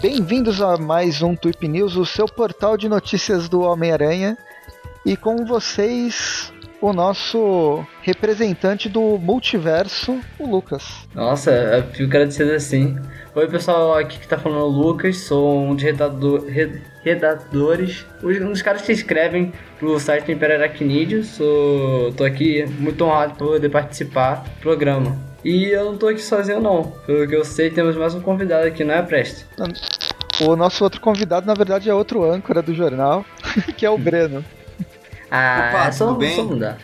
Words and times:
Bem-vindos 0.00 0.60
a 0.60 0.76
mais 0.76 1.22
um 1.22 1.34
Tweep 1.34 1.66
News, 1.66 1.96
o 1.96 2.06
seu 2.06 2.26
portal 2.26 2.76
de 2.76 2.88
notícias 2.88 3.48
do 3.48 3.62
Homem-Aranha. 3.62 4.38
E 5.04 5.16
com 5.16 5.44
vocês, 5.44 6.52
o 6.84 6.92
nosso 6.92 7.82
representante 8.02 8.90
do 8.90 9.16
multiverso, 9.18 10.20
o 10.38 10.46
Lucas. 10.46 11.08
Nossa, 11.14 11.50
eu 11.50 11.82
fico 11.84 12.04
agradecido 12.04 12.52
assim. 12.52 12.98
Oi, 13.34 13.48
pessoal, 13.48 13.96
aqui 13.96 14.18
que 14.18 14.28
tá 14.28 14.36
falando 14.36 14.60
é 14.60 14.64
o 14.64 14.68
Lucas, 14.68 15.16
sou 15.20 15.62
um 15.62 15.74
dos 15.74 15.82
redador, 15.82 16.44
redatores, 17.02 18.04
um 18.22 18.50
dos 18.50 18.60
caras 18.60 18.82
que 18.82 18.92
escrevem 18.92 19.50
pro 19.78 19.98
site 19.98 20.26
do 20.26 20.32
Império 20.32 20.56
Aracnídeo. 20.56 21.24
Sou, 21.24 22.12
tô 22.12 22.22
aqui 22.22 22.66
muito 22.78 23.02
honrado 23.02 23.34
por 23.36 23.48
poder 23.48 23.70
participar 23.70 24.44
do 24.44 24.60
programa. 24.60 25.16
E 25.42 25.68
eu 25.68 25.86
não 25.86 25.96
tô 25.96 26.08
aqui 26.08 26.20
sozinho 26.20 26.60
não. 26.60 26.82
Pelo 27.06 27.26
que 27.26 27.34
eu 27.34 27.46
sei, 27.46 27.70
temos 27.70 27.96
mais 27.96 28.14
um 28.14 28.20
convidado 28.20 28.66
aqui, 28.66 28.84
não 28.84 28.94
é, 28.94 29.00
Preste? 29.00 29.46
O 30.42 30.54
nosso 30.54 30.84
outro 30.84 31.00
convidado, 31.00 31.46
na 31.46 31.54
verdade, 31.54 31.88
é 31.88 31.94
outro 31.94 32.30
âncora 32.30 32.60
do 32.60 32.74
jornal, 32.74 33.24
que 33.74 33.86
é 33.86 33.90
o 33.90 33.96
Breno. 33.96 34.44
Ah, 35.36 35.68
Opa, 35.70 35.86
é 35.88 35.92
só, 35.92 36.06
tudo 36.08 36.18
bem? 36.18 36.36
só 36.36 36.44
mudar. 36.44 36.78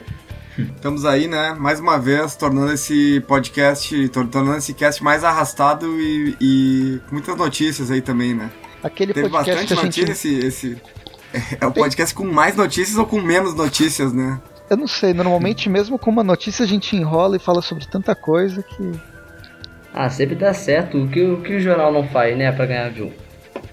Estamos 0.58 1.04
aí, 1.04 1.28
né? 1.28 1.54
Mais 1.58 1.78
uma 1.78 1.98
vez, 1.98 2.34
tornando 2.36 2.72
esse 2.72 3.20
podcast, 3.28 4.08
tor- 4.08 4.27
tornando 4.27 4.58
esse 4.58 4.74
cast 4.74 5.02
mais 5.02 5.22
arrastado 5.24 5.86
e, 6.00 6.36
e 6.41 7.00
com 7.08 7.14
muitas 7.14 7.36
notícias 7.36 7.91
aí 7.91 8.02
também, 8.02 8.34
né? 8.34 8.50
Aquele 8.82 9.14
Teve 9.14 9.28
podcast 9.28 9.62
bastante 9.62 9.72
a 9.72 9.84
gente. 9.84 10.00
notícia 10.05 10.12
esse, 10.12 10.46
esse. 10.46 10.82
É 11.60 11.66
o 11.66 11.70
podcast 11.72 12.12
com 12.14 12.24
mais 12.24 12.56
notícias 12.56 12.98
ou 12.98 13.06
com 13.06 13.20
menos 13.20 13.55
notícias, 13.55 14.12
né? 14.12 14.41
Eu 14.69 14.77
não 14.77 14.88
sei, 14.88 15.14
normalmente 15.14 15.69
mesmo 15.69 15.98
com 15.98 16.10
uma 16.10 16.24
notícia 16.24 16.64
a 16.64 16.69
gente 16.69 16.96
enrola 16.96 17.36
e 17.36 17.41
fala 17.41 17.62
sobre 17.62 17.86
tanta 17.86 18.14
coisa 18.16 18.62
que. 18.62 18.92
Ah, 19.94 20.10
sempre 20.10 20.34
dá 20.34 20.53
certo. 20.53 20.98
O 20.98 21.08
que, 21.08 21.22
o 21.22 21.41
que 21.41 21.55
o 21.55 21.60
jornal 21.60 21.92
não 21.92 22.06
faz, 22.08 22.36
né, 22.36 22.50
pra 22.53 22.66
ganhar 22.66 22.91
view? 22.91 23.12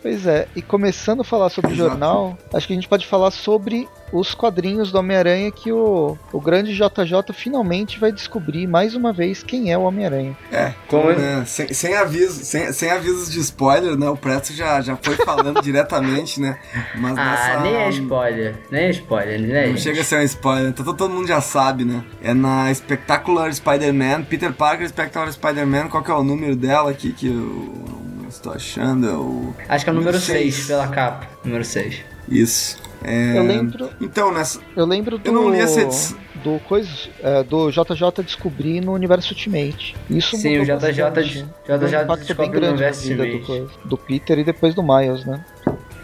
Pois 0.02 0.26
é, 0.28 0.48
e 0.56 0.62
começando 0.62 1.22
a 1.22 1.24
falar 1.24 1.50
sobre 1.50 1.72
o 1.72 1.74
Exato. 1.74 1.90
jornal, 1.90 2.38
acho 2.54 2.68
que 2.68 2.74
a 2.74 2.76
gente 2.76 2.88
pode 2.88 3.06
falar 3.08 3.32
sobre 3.32 3.88
os 4.12 4.34
quadrinhos 4.34 4.92
do 4.92 5.00
Homem-Aranha 5.00 5.52
que 5.52 5.72
o, 5.72 6.18
o 6.32 6.40
grande 6.40 6.74
JJ 6.74 7.34
finalmente 7.34 8.00
vai 8.00 8.12
descobrir 8.12 8.66
mais 8.68 8.96
uma 8.96 9.12
vez 9.12 9.44
quem 9.44 9.72
é 9.72 9.78
o 9.78 9.82
Homem-Aranha. 9.82 10.38
É, 10.52 10.74
Como 10.88 11.12
então, 11.12 11.22
né, 11.22 11.44
sem, 11.46 11.74
sem, 11.74 11.96
aviso, 11.96 12.44
sem, 12.46 12.72
sem 12.72 12.90
avisos 12.90 13.32
de 13.32 13.40
spoiler, 13.40 13.98
né? 13.98 14.10
O 14.10 14.16
Presto 14.18 14.54
já, 14.54 14.80
já 14.82 14.96
foi 14.96 15.16
falando 15.18 15.60
diretamente, 15.64 16.40
né? 16.40 16.58
Mas 16.96 17.18
Ah, 17.18 17.26
nessa. 17.26 17.60
nem 17.62 17.76
é 17.76 17.90
spoiler. 17.90 18.56
Nem 18.72 18.84
é 18.86 18.90
spoiler, 18.92 19.40
né? 19.42 19.68
Não 19.68 19.78
chega 19.78 20.02
a 20.02 20.04
ser 20.04 20.20
um 20.20 20.24
spoiler, 20.24 20.70
então 20.70 20.86
todo 20.86 21.10
mundo 21.10 21.28
já 21.28 21.42
sabe, 21.42 21.84
né? 21.84 22.04
É 22.24 22.34
na 22.34 22.74
Spectacular 22.74 23.54
Spider-Man, 23.54 24.24
Peter 24.24 24.54
Parker 24.54 24.88
Spectacular 24.88 25.32
Spider-Man, 25.34 25.88
qual 25.90 26.04
que 26.04 26.12
é 26.12 26.14
o 26.14 26.24
número 26.24 26.56
dela 26.56 26.92
aqui 26.92 27.12
que 27.12 27.28
eu 27.28 27.34
não 28.22 28.30
estou 28.30 28.54
achando? 28.54 29.08
É 29.10 29.14
o... 29.14 29.54
Acho 29.68 29.84
que 29.84 29.90
é 29.90 29.94
o 29.94 29.96
número 29.96 30.14
Número 30.18 30.20
6 30.20 30.54
seis. 30.56 30.68
pela 30.68 30.88
capa. 30.88 31.28
Número 31.44 31.64
6. 31.66 31.98
Isso. 32.30 32.78
É, 33.04 33.38
Eu 33.38 33.44
lembro, 33.44 33.90
Então, 34.02 34.32
nessa... 34.32 34.60
eu 34.76 34.86
lembro 34.86 35.18
do. 35.18 35.28
Eu 35.28 35.34
não 35.34 35.50
li 35.50 35.60
essa 35.60 35.82
edição. 35.82 36.18
do 36.44 36.60
coisa, 36.60 36.90
é, 37.22 37.44
do 37.44 37.70
JJ 37.70 38.24
descobrir 38.24 38.82
no 38.82 38.94
universo 38.94 39.34
Ultimate. 39.34 39.96
Isso 40.10 40.36
Sim, 40.38 40.60
o 40.60 40.66
JJ. 40.66 40.92
JJ 40.92 41.78
Deu 41.78 42.00
um 42.00 42.04
impacto 42.04 42.26
descobre 42.26 42.36
bem 42.36 42.46
no 42.48 42.52
grande 42.52 42.66
na 42.66 42.72
universo 42.72 43.08
vida 43.08 43.26
do, 43.26 43.90
do 43.90 43.98
Peter 43.98 44.40
e 44.40 44.44
depois 44.44 44.74
do 44.74 44.84
Miles, 44.84 45.26
né? 45.26 45.44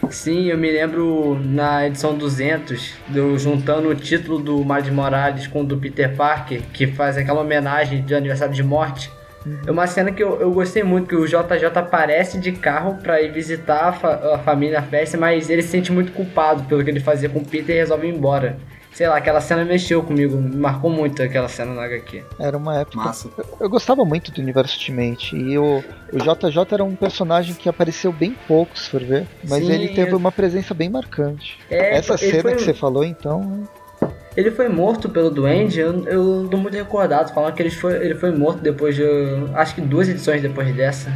Sim, 0.10 0.46
eu 0.46 0.58
me 0.58 0.70
lembro 0.72 1.40
na 1.44 1.88
edição 1.88 2.16
200, 2.16 2.94
do, 3.08 3.38
juntando 3.40 3.90
o 3.90 3.96
título 3.96 4.38
do 4.38 4.58
Miles 4.64 4.90
Morales 4.90 5.48
com 5.48 5.62
o 5.62 5.64
do 5.64 5.78
Peter 5.78 6.16
Parker, 6.16 6.62
que 6.72 6.86
faz 6.88 7.18
aquela 7.18 7.42
homenagem 7.42 8.04
de 8.04 8.14
aniversário 8.14 8.54
de 8.54 8.62
morte. 8.62 9.10
É 9.66 9.72
uma 9.72 9.88
cena 9.88 10.12
que 10.12 10.24
eu, 10.24 10.40
eu 10.40 10.52
gostei 10.52 10.84
muito, 10.84 11.08
que 11.08 11.16
o 11.16 11.26
JJ 11.28 11.66
aparece 11.76 12.40
de 12.40 12.52
carro 12.54 12.96
pra 13.02 13.22
ir 13.22 13.32
visitar 13.32 13.90
a, 13.90 13.94
fa- 13.94 14.36
a 14.36 14.40
família 14.40 14.80
na 14.80 14.86
festa, 14.88 15.18
mas 15.18 15.50
ele 15.50 15.62
se 15.62 15.70
sente 15.70 15.92
muito 15.92 16.12
culpado 16.14 16.64
pelo 16.64 16.84
que 16.84 16.90
ele 16.90 17.00
fazia 17.00 17.28
com 17.30 17.40
o 17.40 17.46
Peter 17.46 17.76
e 17.76 17.80
resolve 17.80 18.08
ir 18.08 18.16
embora. 18.16 18.58
Sei 18.94 19.08
lá, 19.08 19.18
aquela 19.18 19.42
cena 19.42 19.66
mexeu 19.66 20.04
comigo, 20.04 20.38
me 20.38 20.56
marcou 20.56 20.88
muito 20.88 21.24
aquela 21.24 21.48
cena 21.50 21.74
na 21.74 21.84
HQ. 21.84 22.24
Era 22.40 22.56
uma 22.56 22.78
época. 22.80 22.98
Massa. 22.98 23.28
Eu, 23.36 23.46
eu 23.62 23.68
gostava 23.70 24.06
muito 24.06 24.32
do 24.32 24.40
universo 24.40 24.78
Ultimate. 24.78 25.36
E 25.36 25.58
o, 25.58 25.84
o 26.14 26.18
JJ 26.20 26.60
era 26.72 26.84
um 26.84 26.96
personagem 26.96 27.56
que 27.56 27.68
apareceu 27.68 28.12
bem 28.12 28.36
pouco, 28.48 28.78
se 28.78 28.88
for 28.92 29.02
ver. 29.04 29.26
Mas 29.50 29.66
Sim, 29.66 29.72
ele 29.72 29.88
teve 29.90 30.12
eu- 30.12 30.18
uma 30.18 30.32
presença 30.32 30.76
bem 30.76 30.90
marcante. 30.92 31.58
É, 31.72 31.98
Essa 31.98 32.16
cena 32.20 32.44
foi- 32.44 32.54
que 32.54 32.62
você 32.62 32.74
falou, 32.76 33.04
então. 33.04 33.68
Ele 34.36 34.50
foi 34.50 34.68
morto 34.68 35.10
pelo 35.10 35.30
Duende, 35.30 35.80
eu, 35.80 36.06
eu 36.08 36.24
não 36.24 36.48
tô 36.48 36.58
muito 36.58 36.76
recordado, 36.76 37.32
falando 37.34 37.54
que 37.54 37.62
ele 37.62 37.70
foi, 37.70 37.94
ele 38.04 38.16
foi 38.16 38.32
morto 38.32 38.62
depois 38.62 38.96
de. 38.96 39.04
Acho 39.54 39.76
que 39.76 39.82
duas 39.82 40.10
edições 40.10 40.42
depois 40.42 40.74
dessa. 40.76 41.12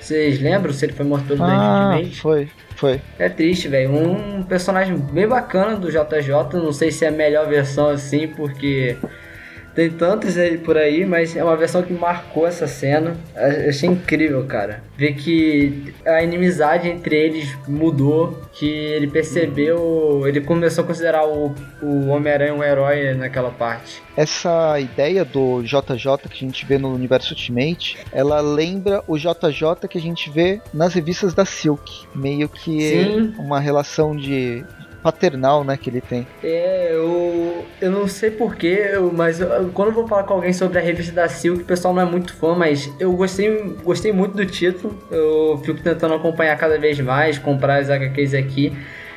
Vocês 0.00 0.40
lembram 0.40 0.72
se 0.72 0.84
ele 0.84 0.92
foi 0.92 1.04
morto 1.04 1.26
pelo 1.26 1.42
Ah, 1.42 1.90
Duende 1.92 2.10
de 2.10 2.20
foi, 2.20 2.48
foi. 2.76 3.00
É 3.18 3.28
triste, 3.28 3.68
velho. 3.68 3.90
Um 3.94 4.42
personagem 4.42 4.96
bem 4.96 5.26
bacana 5.26 5.76
do 5.76 5.90
JJ, 5.90 6.30
não 6.54 6.72
sei 6.72 6.90
se 6.90 7.04
é 7.04 7.08
a 7.08 7.10
melhor 7.10 7.46
versão 7.48 7.88
assim, 7.88 8.28
porque 8.28 8.96
tem 9.74 9.90
tantos 9.90 10.38
aí 10.38 10.56
por 10.56 10.76
aí, 10.76 11.04
mas 11.04 11.36
é 11.36 11.42
uma 11.42 11.56
versão 11.56 11.82
que 11.82 11.92
marcou 11.92 12.46
essa 12.46 12.66
cena. 12.66 13.16
Eu 13.34 13.68
achei 13.68 13.88
incrível, 13.88 14.44
cara. 14.44 14.82
Ver 14.96 15.14
que 15.14 15.92
a 16.06 16.22
inimizade 16.22 16.88
entre 16.88 17.16
eles 17.16 17.56
mudou, 17.66 18.40
que 18.52 18.66
ele 18.66 19.08
percebeu, 19.08 20.22
ele 20.26 20.40
começou 20.40 20.84
a 20.84 20.86
considerar 20.86 21.26
o, 21.26 21.54
o 21.82 22.06
Homem-Aranha 22.06 22.54
um 22.54 22.62
herói 22.62 23.14
naquela 23.14 23.50
parte. 23.50 24.02
Essa 24.16 24.78
ideia 24.78 25.24
do 25.24 25.62
JJ 25.62 26.28
que 26.30 26.44
a 26.44 26.48
gente 26.48 26.64
vê 26.64 26.78
no 26.78 26.94
universo 26.94 27.34
Ultimate, 27.34 27.98
ela 28.12 28.40
lembra 28.40 29.02
o 29.08 29.18
JJ 29.18 29.88
que 29.88 29.98
a 29.98 30.00
gente 30.00 30.30
vê 30.30 30.60
nas 30.72 30.94
revistas 30.94 31.34
da 31.34 31.44
Silk. 31.44 32.06
Meio 32.14 32.48
que 32.48 32.90
Sim. 32.90 33.34
uma 33.38 33.58
relação 33.58 34.14
de 34.14 34.64
paternal, 35.04 35.62
né, 35.62 35.76
que 35.76 35.90
ele 35.90 36.00
tem. 36.00 36.26
É, 36.42 36.92
eu, 37.80 37.90
não 37.90 38.06
sei 38.08 38.30
porquê, 38.30 38.90
mas 39.12 39.40
eu- 39.40 39.70
quando 39.74 39.88
eu 39.88 39.94
vou 39.94 40.06
falar 40.06 40.24
com 40.24 40.34
alguém 40.34 40.52
sobre 40.52 40.78
a 40.78 40.80
revista 40.82 41.12
da 41.12 41.28
Silk, 41.28 41.62
o 41.62 41.64
pessoal 41.64 41.92
não 41.94 42.02
é 42.02 42.04
muito 42.04 42.34
fã, 42.34 42.54
mas 42.54 42.90
eu 42.98 43.12
gostei, 43.12 43.76
gostei 43.84 44.12
muito 44.12 44.36
do 44.36 44.44
título. 44.46 44.98
Eu 45.10 45.60
fico 45.64 45.80
tentando 45.80 46.14
acompanhar 46.14 46.56
cada 46.56 46.78
vez 46.78 46.98
mais, 47.00 47.38
comprar 47.38 47.76
as 47.80 47.90
HQs 47.90 48.34
aqui. 48.34 48.72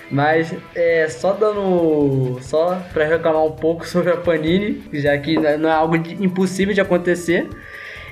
Mas 0.10 0.54
é 0.74 1.08
só 1.10 1.34
dando. 1.34 2.38
Só 2.42 2.82
pra 2.94 3.06
reclamar 3.06 3.44
um 3.44 3.52
pouco 3.52 3.84
sobre 3.88 4.12
a 4.12 4.18
Panini, 4.18 4.82
já 4.94 5.18
que 5.18 5.36
não 5.38 5.70
é 5.70 5.74
algo 5.74 5.98
de- 5.98 6.24
impossível 6.24 6.74
de 6.74 6.80
acontecer. 6.80 7.48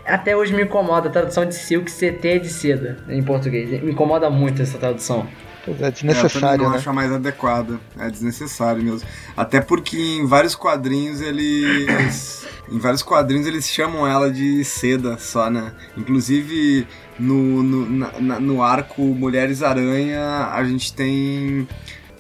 Até 0.06 0.36
hoje 0.36 0.54
me 0.54 0.62
incomoda 0.64 1.08
a 1.08 1.12
tradução 1.12 1.46
de 1.46 1.56
Silk 1.56 1.90
CT 1.90 2.40
de 2.40 2.50
seda 2.50 2.98
em 3.10 3.24
português. 3.24 3.70
Me 3.82 3.92
incomoda 3.92 4.30
muito 4.30 4.62
essa 4.62 4.78
tradução. 4.78 5.26
Pois 5.66 5.82
é, 5.82 5.86
É, 5.86 5.88
eu 5.88 5.92
desnecessário, 5.92 6.64
não 6.64 6.72
né? 6.72 6.78
acho 6.78 6.90
a 6.90 6.94
mais 6.94 7.12
adequada. 7.12 7.80
É 7.98 8.10
desnecessário 8.10 8.84
mesmo. 8.84 9.08
Até 9.36 9.60
porque 9.60 9.98
em 9.98 10.26
vários 10.26 10.56
quadrinhos 10.56 11.20
eles. 11.22 12.46
em 12.72 12.78
vários 12.80 13.02
quadrinhos 13.02 13.48
eles 13.48 13.68
chamam 13.68 14.06
ela 14.08 14.32
de 14.32 14.64
seda 14.64 15.18
só, 15.18 15.50
né? 15.50 15.72
Inclusive 15.98 16.88
no, 17.20 17.64
no, 17.64 17.90
na- 18.22 18.40
no 18.40 18.62
arco 18.64 19.02
Mulheres 19.02 19.64
Aranha 19.64 20.50
a 20.54 20.64
gente 20.64 20.94
tem. 20.94 21.68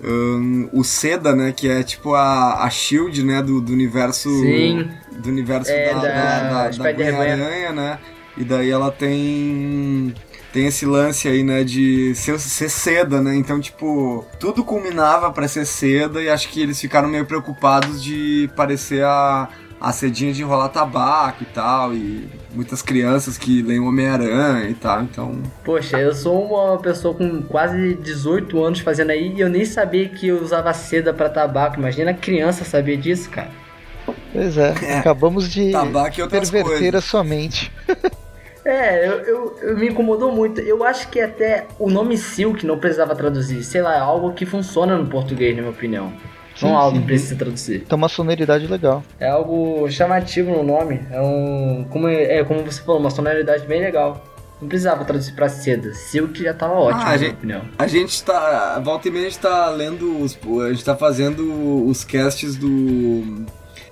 hum, 0.03 0.69
o 0.73 0.83
Seda, 0.83 1.35
né? 1.35 1.51
Que 1.55 1.69
é 1.69 1.83
tipo 1.83 2.13
a, 2.15 2.63
a 2.63 2.69
Shield, 2.69 3.23
né? 3.23 3.41
Do, 3.41 3.61
do 3.61 3.71
universo. 3.71 4.29
Sim. 4.29 4.89
Do 5.19 5.29
universo 5.29 5.71
É, 5.71 5.93
da, 5.93 5.99
da 6.01 6.07
da, 6.07 6.69
da, 6.69 6.83
da. 6.83 6.91
Gwen-Aranha, 6.91 7.71
né? 7.71 7.99
E 8.37 8.43
daí 8.43 8.69
ela 8.69 8.91
tem 8.91 10.13
tem 10.55 10.67
esse 10.67 10.85
lance 10.85 11.27
aí, 11.27 11.43
né, 11.43 11.65
de 11.65 12.15
ser, 12.15 12.39
ser 12.39 12.69
seda, 12.69 13.21
né? 13.21 13.35
Então, 13.35 13.59
tipo, 13.59 14.25
tudo 14.39 14.63
culminava 14.63 15.29
pra 15.29 15.49
ser 15.49 15.65
seda 15.65 16.23
e 16.23 16.29
acho 16.29 16.47
que 16.47 16.61
eles 16.61 16.79
ficaram 16.79 17.09
meio 17.09 17.25
preocupados 17.25 18.01
de 18.01 18.49
parecer 18.55 19.03
a, 19.03 19.49
a 19.81 19.91
cedinha 19.91 20.31
de 20.31 20.43
enrolar 20.43 20.69
tabaco 20.69 21.43
e 21.43 21.45
tal, 21.47 21.93
e 21.93 22.29
muitas 22.53 22.81
crianças 22.81 23.37
que 23.37 23.61
leem 23.61 23.81
Homem-Aranha 23.81 24.69
e 24.69 24.73
tal, 24.73 25.01
então... 25.01 25.43
Poxa, 25.65 25.99
eu 25.99 26.15
sou 26.15 26.45
uma 26.45 26.77
pessoa 26.77 27.13
com 27.13 27.41
quase 27.41 27.93
18 27.95 28.63
anos 28.63 28.79
fazendo 28.79 29.09
aí 29.09 29.33
e 29.35 29.41
eu 29.41 29.49
nem 29.49 29.65
sabia 29.65 30.07
que 30.07 30.29
eu 30.29 30.41
usava 30.41 30.73
seda 30.73 31.13
pra 31.13 31.27
tabaco. 31.27 31.77
Imagina 31.77 32.11
a 32.11 32.13
criança 32.13 32.63
saber 32.63 32.95
disso, 32.95 33.29
cara. 33.29 33.51
Pois 34.31 34.57
é, 34.57 34.73
É. 34.83 34.99
acabamos 34.99 35.51
de 35.51 35.73
Tabaco 35.73 36.17
e 36.17 36.23
outras 36.23 36.49
perverter 36.49 36.79
coisas. 36.79 36.95
a 36.95 37.01
sua 37.01 37.25
mente. 37.25 37.73
É, 38.65 39.07
eu, 39.07 39.11
eu, 39.21 39.57
eu- 39.61 39.77
me 39.77 39.89
incomodou 39.89 40.31
muito. 40.31 40.59
Eu 40.59 40.83
acho 40.83 41.07
que 41.09 41.21
até 41.21 41.67
o 41.77 41.89
nome 41.89 42.17
Silk 42.17 42.65
não 42.65 42.79
precisava 42.79 43.15
traduzir. 43.15 43.63
Sei 43.63 43.81
lá, 43.81 43.95
é 43.95 43.99
algo 43.99 44.33
que 44.33 44.45
funciona 44.45 44.97
no 44.97 45.05
português, 45.05 45.55
na 45.55 45.61
minha 45.61 45.71
opinião. 45.71 46.11
Sim, 46.55 46.67
não 46.67 46.73
é 46.73 46.77
algo 46.77 46.99
que 46.99 47.05
precisa 47.05 47.35
traduzir. 47.35 47.81
Tem 47.81 47.95
uma 47.97 48.07
sonoridade 48.09 48.65
legal. 48.65 49.03
É 49.19 49.27
algo 49.29 49.87
chamativo 49.91 50.51
no 50.51 50.63
nome. 50.63 50.99
É 51.11 51.21
um. 51.21 51.85
Como, 51.89 52.07
é, 52.07 52.37
é 52.39 52.43
como 52.43 52.61
você 52.63 52.81
falou, 52.81 52.99
uma 52.99 53.09
sonoridade 53.11 53.67
bem 53.67 53.81
legal. 53.81 54.23
Não 54.61 54.69
precisava 54.69 55.03
traduzir 55.03 55.33
pra 55.33 55.49
seda. 55.49 55.93
Silk 55.93 56.41
já 56.41 56.53
tava 56.53 56.73
ótimo, 56.75 57.01
Ah, 57.01 57.03
na 57.03 57.05
minha 57.09 57.17
gente- 57.19 57.33
opinião. 57.35 57.61
A 57.77 57.87
gente 57.87 58.23
tá. 58.23 58.79
Volta 58.79 59.09
e 59.09 59.11
meia 59.11 59.27
a 59.27 59.29
gente 59.29 59.39
tá 59.39 59.69
lendo 59.69 60.17
os. 60.23 60.37
A 60.65 60.69
gente 60.71 60.83
tá 60.85 60.95
fazendo 60.95 61.85
os 61.87 62.03
casts 62.05 62.55
do. 62.55 63.45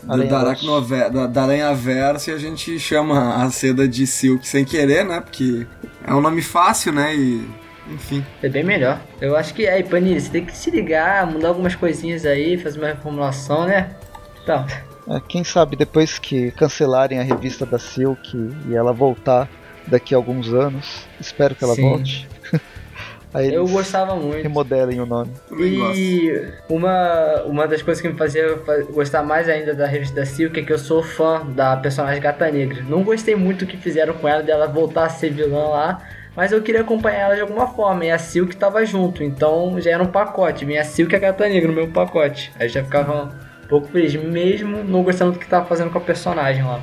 Do, 0.06 0.28
da, 0.28 0.40
Aracnove, 0.40 1.10
da, 1.10 1.28
da 1.28 1.44
Aranha 1.44 1.74
Verso 1.74 2.30
e 2.30 2.34
a 2.34 2.38
gente 2.38 2.80
chama 2.80 3.44
a 3.44 3.50
seda 3.50 3.88
de 3.88 4.06
Silk 4.06 4.48
sem 4.48 4.66
querer, 4.66 5.06
né? 5.06 5.22
Porque 5.22 5.66
é 6.06 6.14
um 6.14 6.22
nome 6.22 6.42
fácil, 6.42 6.92
né? 6.92 7.16
E 7.16 7.48
enfim. 7.90 8.26
É 8.42 8.50
bem 8.50 8.64
melhor. 8.64 9.02
Eu 9.20 9.36
acho 9.36 9.54
que 9.54 9.68
aí, 9.68 9.84
Panini, 9.84 10.20
você 10.20 10.30
tem 10.30 10.46
que 10.46 10.56
se 10.56 10.72
ligar, 10.72 11.26
mudar 11.28 11.50
algumas 11.50 11.76
coisinhas 11.76 12.26
aí, 12.26 12.58
fazer 12.58 12.80
uma 12.80 12.88
reformulação, 12.88 13.66
né? 13.66 13.96
Então. 14.42 14.66
É, 15.10 15.20
quem 15.28 15.44
sabe 15.44 15.76
depois 15.76 16.18
que 16.18 16.52
cancelarem 16.52 17.20
a 17.20 17.24
revista 17.24 17.66
da 17.66 17.78
Silk 17.78 18.38
e 18.68 18.76
ela 18.76 18.94
voltar 18.94 19.50
daqui 19.86 20.14
a 20.14 20.18
alguns 20.18 20.54
anos, 20.54 21.06
espero 21.20 21.56
que 21.56 21.64
ela 21.64 21.76
Sim. 21.76 21.82
volte. 21.82 22.28
Aí 23.34 23.54
eu 23.54 23.68
gostava 23.68 24.16
muito. 24.16 24.44
Remodelem 24.44 25.00
o 25.00 25.06
nome. 25.06 25.32
E 25.58 26.52
uma, 26.70 27.42
uma 27.46 27.68
das 27.68 27.82
coisas 27.82 28.02
que 28.02 28.08
me 28.08 28.18
fazia 28.18 28.56
gostar 28.92 29.24
mais 29.24 29.50
ainda 29.50 29.74
da 29.74 29.88
revista 29.88 30.16
da 30.16 30.26
Silk 30.26 30.60
é 30.60 30.64
que 30.64 30.72
eu 30.72 30.78
sou 30.78 31.02
fã 31.02 31.46
da 31.46 31.76
personagem 31.78 32.22
Gata 32.22 32.50
Negra. 32.52 32.84
Não 32.88 33.04
gostei 33.04 33.36
muito 33.36 33.66
do 33.66 33.72
que 33.72 33.78
fizeram 33.78 34.14
com 34.14 34.28
ela, 34.28 34.44
dela 34.44 34.68
voltar 34.68 35.06
a 35.06 35.10
ser 35.10 35.32
vilã 35.32 35.68
lá. 35.68 36.02
Mas 36.36 36.52
eu 36.52 36.62
queria 36.62 36.82
acompanhar 36.82 37.22
ela 37.22 37.36
de 37.36 37.42
alguma 37.42 37.68
forma. 37.68 38.06
E 38.06 38.12
a 38.12 38.18
Silk 38.18 38.56
tava 38.56 38.86
junto. 38.86 39.24
Então 39.24 39.80
já 39.80 39.92
era 39.92 40.04
um 40.04 40.08
pacote. 40.08 40.66
Vinha 40.66 40.82
a 40.82 40.86
Silk 40.86 41.14
e 41.14 41.16
a 41.16 41.20
Gata 41.20 41.48
Negra 41.48 41.68
no 41.70 41.76
meu 41.76 41.88
pacote. 41.88 42.52
Aí 42.60 42.70
já 42.70 42.84
ficava 42.84 43.26
um 43.64 43.68
pouco 43.68 43.88
feliz. 43.88 44.16
Mesmo 44.16 44.84
não 44.84 45.04
gostando 45.04 45.34
do 45.34 45.40
que 45.40 45.48
tava 45.48 45.66
fazendo 45.66 45.92
com 45.92 45.98
a 45.98 46.02
personagem 46.02 46.64
lá. 46.64 46.82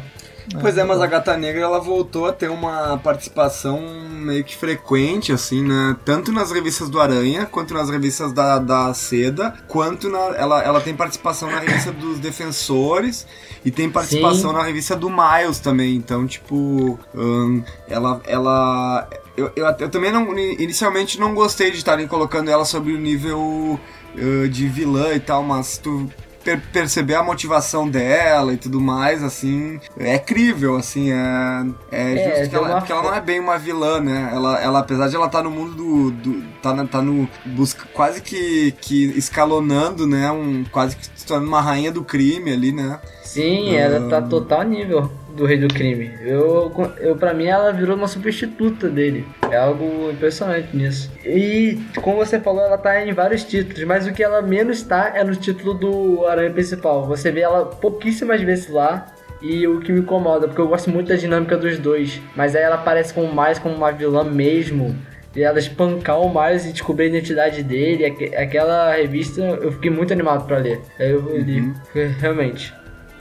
Pois 0.58 0.76
é, 0.76 0.84
mas 0.84 1.00
a 1.00 1.06
Gata 1.06 1.36
Negra 1.36 1.62
ela 1.62 1.78
voltou 1.78 2.26
a 2.26 2.32
ter 2.32 2.50
uma 2.50 2.98
participação 2.98 3.80
meio 4.10 4.42
que 4.42 4.56
frequente, 4.56 5.32
assim, 5.32 5.62
né? 5.62 5.96
Tanto 6.04 6.32
nas 6.32 6.50
revistas 6.50 6.88
do 6.88 7.00
Aranha, 7.00 7.46
quanto 7.46 7.72
nas 7.72 7.88
revistas 7.88 8.32
da, 8.32 8.58
da 8.58 8.92
Seda, 8.92 9.54
quanto 9.68 10.08
na, 10.08 10.18
ela, 10.36 10.62
ela 10.62 10.80
tem 10.80 10.94
participação 10.94 11.50
na 11.50 11.60
revista 11.60 11.92
dos 11.92 12.18
Defensores 12.18 13.26
e 13.64 13.70
tem 13.70 13.88
participação 13.88 14.50
Sim. 14.50 14.56
na 14.56 14.62
revista 14.62 14.96
do 14.96 15.08
Miles 15.08 15.60
também. 15.60 15.94
Então, 15.94 16.26
tipo, 16.26 16.98
um, 17.14 17.62
ela. 17.88 18.20
ela 18.26 19.08
eu, 19.36 19.52
eu, 19.54 19.66
eu, 19.78 19.88
também 19.88 20.10
não. 20.10 20.36
Inicialmente 20.36 21.18
não 21.18 21.34
gostei 21.34 21.70
de 21.70 21.78
estarem 21.78 22.06
colocando 22.06 22.50
ela 22.50 22.64
sobre 22.64 22.92
o 22.92 22.98
nível 22.98 23.78
uh, 24.14 24.48
de 24.48 24.68
vilã 24.68 25.14
e 25.14 25.20
tal, 25.20 25.42
mas 25.42 25.78
tu 25.78 26.10
per 26.56 26.60
perceber 26.72 27.14
a 27.14 27.22
motivação 27.22 27.88
dela 27.88 28.52
e 28.52 28.56
tudo 28.56 28.80
mais, 28.80 29.22
assim, 29.22 29.78
é 29.98 30.18
crível, 30.18 30.76
assim, 30.76 31.12
é, 31.12 31.66
é, 31.90 32.12
é 32.12 32.36
justo 32.36 32.50
que 32.50 32.56
ela, 32.56 32.76
porque 32.76 32.92
ela 32.92 33.02
não 33.02 33.14
é 33.14 33.20
bem 33.20 33.38
uma 33.38 33.58
vilã, 33.58 34.00
né? 34.00 34.30
Ela, 34.32 34.60
ela 34.60 34.78
apesar 34.80 35.08
de 35.08 35.16
ela 35.16 35.26
estar 35.26 35.38
tá 35.38 35.44
no 35.44 35.50
mundo 35.50 35.74
do, 35.74 36.10
do 36.10 36.42
tá, 36.62 36.74
na, 36.74 36.86
tá 36.86 37.02
no 37.02 37.28
busca 37.46 37.86
quase 37.92 38.20
que, 38.20 38.72
que 38.80 39.04
escalonando, 39.18 40.06
né? 40.06 40.30
Um 40.30 40.64
quase 40.64 40.96
que 40.96 41.04
se 41.04 41.26
tornando 41.26 41.48
uma 41.48 41.60
rainha 41.60 41.92
do 41.92 42.02
crime 42.02 42.52
ali, 42.52 42.72
né? 42.72 42.98
Sim, 43.22 43.70
uh... 43.70 43.78
ela 43.78 44.08
tá 44.08 44.22
total 44.22 44.62
nível 44.62 45.10
do 45.36 45.44
Rei 45.44 45.58
do 45.58 45.68
Crime. 45.68 46.10
Eu, 46.20 46.72
eu 46.98 47.16
para 47.16 47.34
mim 47.34 47.46
ela 47.46 47.72
virou 47.72 47.96
uma 47.96 48.08
substituta 48.08 48.88
dele. 48.88 49.26
É 49.50 49.56
algo 49.56 50.10
impressionante 50.10 50.76
nisso. 50.76 51.10
E 51.24 51.78
como 52.02 52.16
você 52.16 52.38
falou, 52.38 52.62
ela 52.62 52.78
tá 52.78 53.04
em 53.04 53.12
vários 53.12 53.44
títulos, 53.44 53.82
mas 53.84 54.06
o 54.06 54.12
que 54.12 54.22
ela 54.22 54.42
menos 54.42 54.82
tá 54.82 55.12
é 55.14 55.24
no 55.24 55.34
título 55.34 55.74
do 55.74 56.26
Aranha 56.26 56.50
principal. 56.50 57.06
Você 57.06 57.30
vê 57.30 57.40
ela 57.40 57.66
pouquíssimas 57.66 58.40
vezes 58.40 58.68
lá. 58.68 59.06
E 59.42 59.66
o 59.66 59.80
que 59.80 59.90
me 59.90 60.00
incomoda, 60.00 60.46
porque 60.46 60.60
eu 60.60 60.68
gosto 60.68 60.90
muito 60.90 61.08
da 61.08 61.16
dinâmica 61.16 61.56
dos 61.56 61.78
dois. 61.78 62.20
Mas 62.36 62.54
aí 62.54 62.62
ela 62.62 62.74
aparece 62.74 63.14
como 63.14 63.32
mais 63.32 63.58
como 63.58 63.74
uma 63.74 63.90
vilã 63.90 64.22
mesmo. 64.22 64.94
E 65.34 65.42
ela 65.42 65.58
espancar 65.58 66.20
o 66.20 66.28
Miles 66.28 66.66
e 66.66 66.72
descobrir 66.72 67.04
a 67.04 67.08
identidade 67.08 67.62
dele. 67.62 68.04
Aquela 68.36 68.92
revista 68.92 69.40
eu 69.40 69.72
fiquei 69.72 69.90
muito 69.90 70.12
animado 70.12 70.46
para 70.46 70.58
ler. 70.58 70.80
Aí 70.98 71.10
eu 71.10 71.38
li, 71.38 71.60
uhum. 71.60 71.74
realmente. 72.20 72.74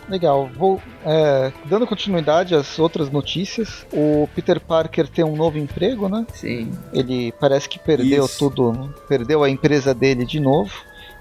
Legal. 0.09 0.49
Vou 0.57 0.81
é, 1.05 1.51
dando 1.65 1.85
continuidade 1.85 2.55
às 2.55 2.79
outras 2.79 3.09
notícias. 3.09 3.85
O 3.93 4.27
Peter 4.35 4.59
Parker 4.59 5.07
tem 5.07 5.23
um 5.23 5.35
novo 5.35 5.57
emprego, 5.57 6.09
né? 6.09 6.25
Sim. 6.33 6.71
Ele 6.91 7.31
parece 7.39 7.69
que 7.69 7.77
perdeu 7.77 8.25
Isso. 8.25 8.37
tudo, 8.39 8.73
né? 8.73 8.89
perdeu 9.07 9.43
a 9.43 9.49
empresa 9.49 9.93
dele 9.93 10.25
de 10.25 10.39
novo. 10.39 10.71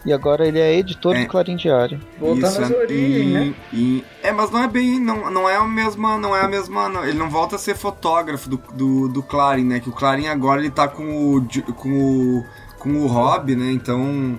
E 0.06 0.12
agora 0.12 0.46
ele 0.46 0.60
é 0.60 0.74
editor 0.74 1.14
é, 1.14 1.22
do 1.22 1.28
Clarim 1.28 1.56
Diário. 1.56 2.00
Voltando 2.18 2.62
às 2.62 2.70
origens, 2.70 3.26
e, 3.26 3.32
né? 3.32 3.54
E, 3.72 4.04
é, 4.22 4.32
mas 4.32 4.50
não 4.50 4.62
é 4.62 4.68
bem. 4.68 5.00
Não, 5.00 5.30
não 5.30 5.48
é 5.48 5.56
a 5.56 5.64
mesma. 5.64 6.16
Não 6.16 6.36
é 6.36 6.42
a 6.42 6.48
mesma. 6.48 6.88
Não, 6.88 7.04
ele 7.04 7.18
não 7.18 7.28
volta 7.28 7.56
a 7.56 7.58
ser 7.58 7.74
fotógrafo 7.74 8.48
do, 8.48 8.62
do, 8.72 9.08
do 9.08 9.22
Clarim, 9.22 9.64
né? 9.64 9.80
Que 9.80 9.88
o 9.88 9.92
Clarim 9.92 10.28
agora 10.28 10.60
ele 10.60 10.70
tá 10.70 10.86
com 10.86 11.36
o. 11.36 11.46
com 11.74 11.90
o. 11.90 12.46
com 12.78 12.90
o 12.90 13.06
hobby, 13.06 13.56
né? 13.56 13.72
Então 13.72 14.38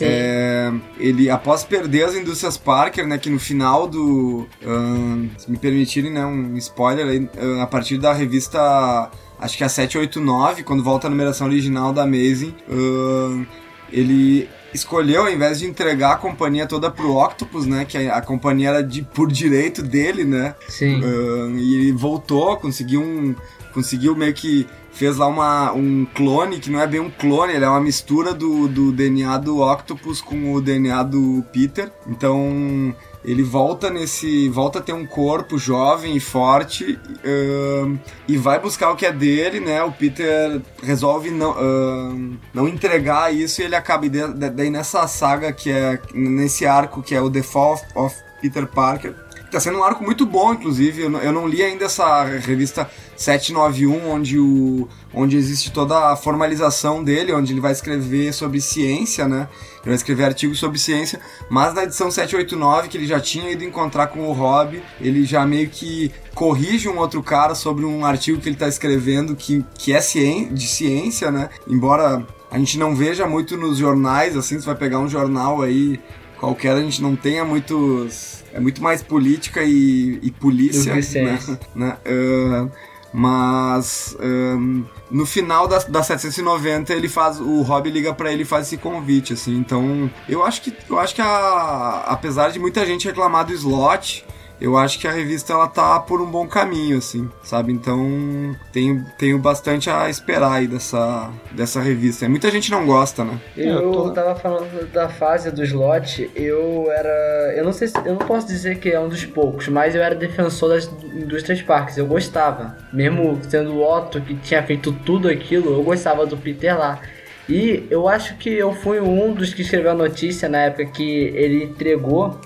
é, 0.00 0.72
ele, 0.98 1.28
após 1.28 1.64
perder 1.64 2.04
as 2.04 2.14
indústrias 2.14 2.56
Parker, 2.56 3.06
né, 3.06 3.18
que 3.18 3.28
no 3.28 3.40
final 3.40 3.88
do. 3.88 4.46
Uh, 4.62 5.28
se 5.36 5.50
me 5.50 5.58
permitirem, 5.58 6.12
né, 6.12 6.24
um 6.24 6.56
spoiler 6.58 7.06
aí, 7.06 7.28
a 7.60 7.66
partir 7.66 7.98
da 7.98 8.12
revista. 8.12 9.10
Acho 9.38 9.56
que 9.56 9.62
é 9.62 9.66
a 9.66 9.70
789, 9.70 10.62
quando 10.64 10.84
volta 10.84 11.06
a 11.06 11.10
numeração 11.10 11.46
original 11.46 11.94
da 11.94 12.02
Amazing, 12.02 12.54
uh, 12.68 13.46
ele 13.90 14.46
escolheu, 14.74 15.22
ao 15.22 15.30
invés 15.30 15.60
de 15.60 15.66
entregar 15.66 16.12
a 16.12 16.16
companhia 16.16 16.66
toda 16.66 16.90
pro 16.90 17.16
Octopus, 17.16 17.64
né? 17.64 17.86
Que 17.86 17.96
a, 17.96 18.18
a 18.18 18.20
companhia 18.20 18.68
era 18.68 18.82
de, 18.82 19.02
por 19.02 19.32
direito 19.32 19.82
dele, 19.82 20.24
né? 20.24 20.54
Sim. 20.68 21.00
Uh, 21.00 21.56
e 21.56 21.74
ele 21.74 21.92
voltou, 21.92 22.56
conseguiu 22.58 23.02
um. 23.02 23.34
Conseguiu 23.72 24.16
meio 24.16 24.34
que 24.34 24.66
fez 24.92 25.16
lá 25.16 25.26
uma, 25.26 25.72
um 25.72 26.06
clone, 26.14 26.58
que 26.58 26.70
não 26.70 26.80
é 26.80 26.86
bem 26.86 27.00
um 27.00 27.10
clone, 27.10 27.54
ele 27.54 27.64
é 27.64 27.68
uma 27.68 27.80
mistura 27.80 28.34
do, 28.34 28.68
do 28.68 28.92
DNA 28.92 29.38
do 29.38 29.60
Octopus 29.60 30.20
com 30.20 30.52
o 30.52 30.60
DNA 30.60 31.02
do 31.04 31.44
Peter. 31.52 31.90
Então 32.06 32.94
ele 33.24 33.42
volta 33.42 33.90
nesse. 33.90 34.48
volta 34.48 34.78
a 34.78 34.82
ter 34.82 34.92
um 34.92 35.06
corpo 35.06 35.58
jovem 35.58 36.16
e 36.16 36.20
forte 36.20 36.98
uh, 37.02 37.98
e 38.26 38.36
vai 38.36 38.58
buscar 38.58 38.90
o 38.90 38.96
que 38.96 39.04
é 39.04 39.12
dele, 39.12 39.60
né? 39.60 39.82
O 39.82 39.92
Peter 39.92 40.60
resolve 40.82 41.30
não, 41.30 41.50
uh, 41.50 42.38
não 42.54 42.66
entregar 42.66 43.34
isso 43.34 43.60
e 43.60 43.64
ele 43.64 43.76
acaba. 43.76 44.06
Daí 44.08 44.70
nessa 44.70 45.06
saga 45.06 45.52
que 45.52 45.70
é. 45.70 46.00
nesse 46.14 46.66
arco 46.66 47.02
que 47.02 47.14
é 47.14 47.20
o 47.20 47.30
The 47.30 47.42
Fall 47.42 47.78
of 47.94 48.16
Peter 48.40 48.66
Parker 48.66 49.14
Tá 49.50 49.58
sendo 49.58 49.78
um 49.78 49.84
arco 49.84 50.04
muito 50.04 50.24
bom, 50.24 50.54
inclusive. 50.54 51.02
Eu 51.02 51.10
não, 51.10 51.20
eu 51.20 51.32
não 51.32 51.48
li 51.48 51.62
ainda 51.62 51.86
essa 51.86 52.24
revista 52.24 52.88
791, 53.16 54.08
onde, 54.08 54.38
o, 54.38 54.88
onde 55.12 55.36
existe 55.36 55.72
toda 55.72 56.12
a 56.12 56.16
formalização 56.16 57.02
dele, 57.02 57.32
onde 57.32 57.52
ele 57.52 57.60
vai 57.60 57.72
escrever 57.72 58.32
sobre 58.32 58.60
ciência, 58.60 59.26
né? 59.26 59.48
Ele 59.80 59.86
vai 59.86 59.94
escrever 59.94 60.24
artigos 60.24 60.58
sobre 60.58 60.78
ciência, 60.78 61.20
mas 61.48 61.74
na 61.74 61.84
edição 61.84 62.10
789, 62.10 62.88
que 62.88 62.96
ele 62.96 63.06
já 63.06 63.18
tinha 63.18 63.50
ido 63.50 63.64
encontrar 63.64 64.06
com 64.06 64.28
o 64.28 64.32
Rob, 64.32 64.80
ele 65.00 65.24
já 65.24 65.44
meio 65.44 65.68
que 65.68 66.12
corrige 66.34 66.88
um 66.88 66.98
outro 66.98 67.22
cara 67.22 67.54
sobre 67.54 67.84
um 67.84 68.04
artigo 68.04 68.40
que 68.40 68.48
ele 68.48 68.56
está 68.56 68.68
escrevendo 68.68 69.34
que, 69.34 69.64
que 69.74 69.92
é 69.92 70.00
ciência, 70.00 70.54
de 70.54 70.68
ciência, 70.68 71.30
né? 71.30 71.50
Embora 71.66 72.24
a 72.50 72.58
gente 72.58 72.78
não 72.78 72.94
veja 72.96 73.26
muito 73.26 73.56
nos 73.56 73.78
jornais, 73.78 74.36
assim, 74.36 74.58
você 74.58 74.66
vai 74.66 74.74
pegar 74.74 74.98
um 74.98 75.08
jornal 75.08 75.62
aí 75.62 76.00
qualquer, 76.40 76.72
a 76.72 76.80
gente 76.80 77.02
não 77.02 77.14
tenha 77.14 77.44
muitos 77.44 78.42
é 78.52 78.58
muito 78.58 78.82
mais 78.82 79.02
política 79.02 79.62
e, 79.62 80.18
e 80.22 80.30
polícia, 80.30 80.94
né? 80.94 81.38
né? 81.76 81.96
Uh, 82.04 82.70
mas 83.12 84.16
um, 84.20 84.84
no 85.10 85.26
final 85.26 85.66
da, 85.66 85.78
da 85.78 86.02
790 86.02 86.92
ele 86.92 87.08
faz 87.08 87.40
o 87.40 87.62
Rob 87.62 87.90
liga 87.90 88.14
para 88.14 88.32
ele 88.32 88.42
e 88.42 88.46
faz 88.46 88.68
esse 88.68 88.76
convite 88.76 89.32
assim 89.32 89.56
então 89.56 90.08
eu 90.28 90.44
acho 90.44 90.62
que 90.62 90.72
eu 90.88 90.96
acho 90.96 91.16
que 91.16 91.20
a, 91.20 92.04
apesar 92.06 92.52
de 92.52 92.60
muita 92.60 92.86
gente 92.86 93.08
reclamar 93.08 93.44
do 93.44 93.52
slot 93.52 94.24
eu 94.60 94.76
acho 94.76 94.98
que 94.98 95.08
a 95.08 95.12
revista 95.12 95.52
ela 95.52 95.66
tá 95.66 95.98
por 95.98 96.20
um 96.20 96.26
bom 96.26 96.46
caminho, 96.46 96.98
assim, 96.98 97.28
sabe? 97.42 97.72
Então 97.72 98.54
tenho, 98.72 99.04
tenho 99.16 99.38
bastante 99.38 99.88
a 99.88 100.10
esperar 100.10 100.52
aí 100.52 100.66
dessa, 100.66 101.30
dessa 101.52 101.80
revista. 101.80 102.28
Muita 102.28 102.50
gente 102.50 102.70
não 102.70 102.86
gosta, 102.86 103.24
né? 103.24 103.40
Eu, 103.56 103.80
eu 103.80 103.92
tô... 103.92 104.10
tava 104.10 104.34
falando 104.34 104.90
da 104.92 105.08
fase 105.08 105.50
do 105.50 105.64
slot, 105.64 106.30
eu 106.34 106.90
era. 106.90 107.54
Eu 107.56 107.64
não 107.64 107.72
sei 107.72 107.88
se. 107.88 107.96
Eu 107.98 108.14
não 108.14 108.26
posso 108.26 108.46
dizer 108.46 108.78
que 108.78 108.90
é 108.90 109.00
um 109.00 109.08
dos 109.08 109.24
poucos, 109.24 109.68
mas 109.68 109.94
eu 109.94 110.02
era 110.02 110.14
defensor 110.14 110.68
das 110.68 110.86
indústrias 111.14 111.62
parques. 111.62 111.96
Eu 111.96 112.06
gostava. 112.06 112.76
Mesmo 112.92 113.38
sendo 113.48 113.74
o 113.74 113.82
Otto 113.82 114.20
que 114.20 114.34
tinha 114.34 114.62
feito 114.62 114.92
tudo 114.92 115.28
aquilo, 115.28 115.72
eu 115.72 115.82
gostava 115.82 116.26
do 116.26 116.36
Peter 116.36 116.78
lá. 116.78 117.00
E 117.48 117.86
eu 117.90 118.06
acho 118.06 118.36
que 118.36 118.50
eu 118.50 118.72
fui 118.72 119.00
um 119.00 119.32
dos 119.32 119.52
que 119.52 119.62
escreveu 119.62 119.90
a 119.90 119.94
notícia 119.94 120.48
na 120.48 120.58
época 120.58 120.86
que 120.86 121.32
ele 121.34 121.64
entregou 121.64 122.38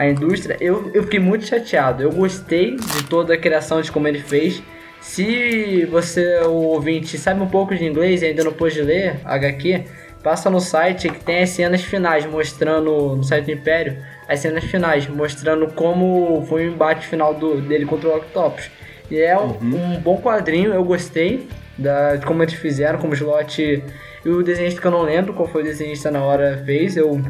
a 0.00 0.06
indústria, 0.08 0.56
eu, 0.62 0.90
eu 0.94 1.02
fiquei 1.02 1.20
muito 1.20 1.44
chateado. 1.44 2.02
Eu 2.02 2.10
gostei 2.10 2.74
de 2.74 3.04
toda 3.04 3.34
a 3.34 3.36
criação 3.36 3.82
de 3.82 3.92
como 3.92 4.08
ele 4.08 4.18
fez. 4.18 4.62
Se 4.98 5.84
você, 5.90 6.38
o 6.38 6.52
ouvinte, 6.52 7.18
sabe 7.18 7.42
um 7.42 7.46
pouco 7.46 7.76
de 7.76 7.84
inglês 7.84 8.22
e 8.22 8.26
ainda 8.26 8.42
não 8.42 8.50
pôde 8.50 8.80
ler 8.80 9.20
HQ, 9.26 9.84
passa 10.22 10.48
no 10.48 10.58
site 10.58 11.10
que 11.10 11.22
tem 11.22 11.42
as 11.42 11.50
cenas 11.50 11.82
finais 11.82 12.24
mostrando, 12.24 13.14
no 13.14 13.22
site 13.22 13.44
do 13.44 13.50
Império, 13.50 13.98
as 14.26 14.40
cenas 14.40 14.64
finais 14.64 15.06
mostrando 15.06 15.66
como 15.74 16.46
foi 16.48 16.66
o 16.66 16.72
embate 16.72 17.06
final 17.06 17.34
do, 17.34 17.60
dele 17.60 17.84
contra 17.84 18.08
o 18.08 18.16
Octopus. 18.16 18.70
E 19.10 19.18
é 19.18 19.38
um, 19.38 19.48
uhum. 19.48 19.96
um 19.96 20.00
bom 20.00 20.16
quadrinho, 20.16 20.72
eu 20.72 20.82
gostei 20.82 21.46
da, 21.76 22.16
de 22.16 22.24
como 22.24 22.42
eles 22.42 22.54
fizeram, 22.54 22.98
como 22.98 23.12
o 23.12 23.14
slot 23.14 23.84
e 24.24 24.28
o 24.30 24.42
desenhista 24.42 24.80
que 24.80 24.86
eu 24.86 24.92
não 24.92 25.02
lembro 25.02 25.34
qual 25.34 25.46
foi 25.46 25.60
o 25.60 25.64
desenhista 25.64 26.10
na 26.10 26.24
hora 26.24 26.62
fez, 26.64 26.96
eu 26.96 27.20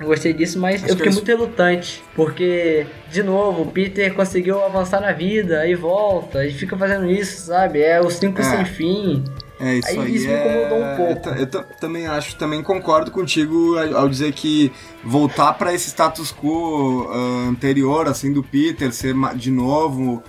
Eu 0.00 0.06
gostei 0.06 0.32
disso, 0.32 0.58
mas 0.58 0.82
Acho 0.82 0.92
eu 0.92 0.96
que 0.96 1.04
fiquei 1.04 1.10
é 1.10 1.14
muito 1.14 1.26
relutante. 1.28 2.02
Porque, 2.16 2.84
de 3.10 3.22
novo, 3.22 3.62
o 3.62 3.66
Peter 3.66 4.12
conseguiu 4.12 4.62
avançar 4.64 5.00
na 5.00 5.12
vida, 5.12 5.60
aí 5.60 5.74
volta, 5.74 6.44
e 6.44 6.52
fica 6.52 6.76
fazendo 6.76 7.08
isso, 7.10 7.46
sabe? 7.46 7.80
É 7.80 8.00
o 8.00 8.10
cinco 8.10 8.40
É. 8.40 8.44
sem 8.44 8.64
fim. 8.64 9.24
É, 9.60 9.74
isso 9.76 9.88
Aí 9.88 9.98
aí, 10.00 10.14
isso 10.16 10.26
me 10.26 10.32
é... 10.32 10.66
incomodou 10.66 10.78
um 10.84 10.96
pouco. 10.96 11.28
Eu, 11.28 11.34
eu 11.36 11.46
ta- 11.46 11.62
também 11.80 12.06
acho, 12.08 12.34
também 12.36 12.60
concordo 12.60 13.12
contigo 13.12 13.76
ao 13.94 14.08
dizer 14.08 14.32
que 14.32 14.72
voltar 15.04 15.52
para 15.52 15.72
esse 15.72 15.88
status 15.88 16.32
quo 16.34 17.08
ah, 17.08 17.48
anterior, 17.48 18.08
assim, 18.08 18.32
do 18.32 18.42
Peter, 18.42 18.92
ser 18.92 19.14
de 19.36 19.50
novo... 19.52 20.22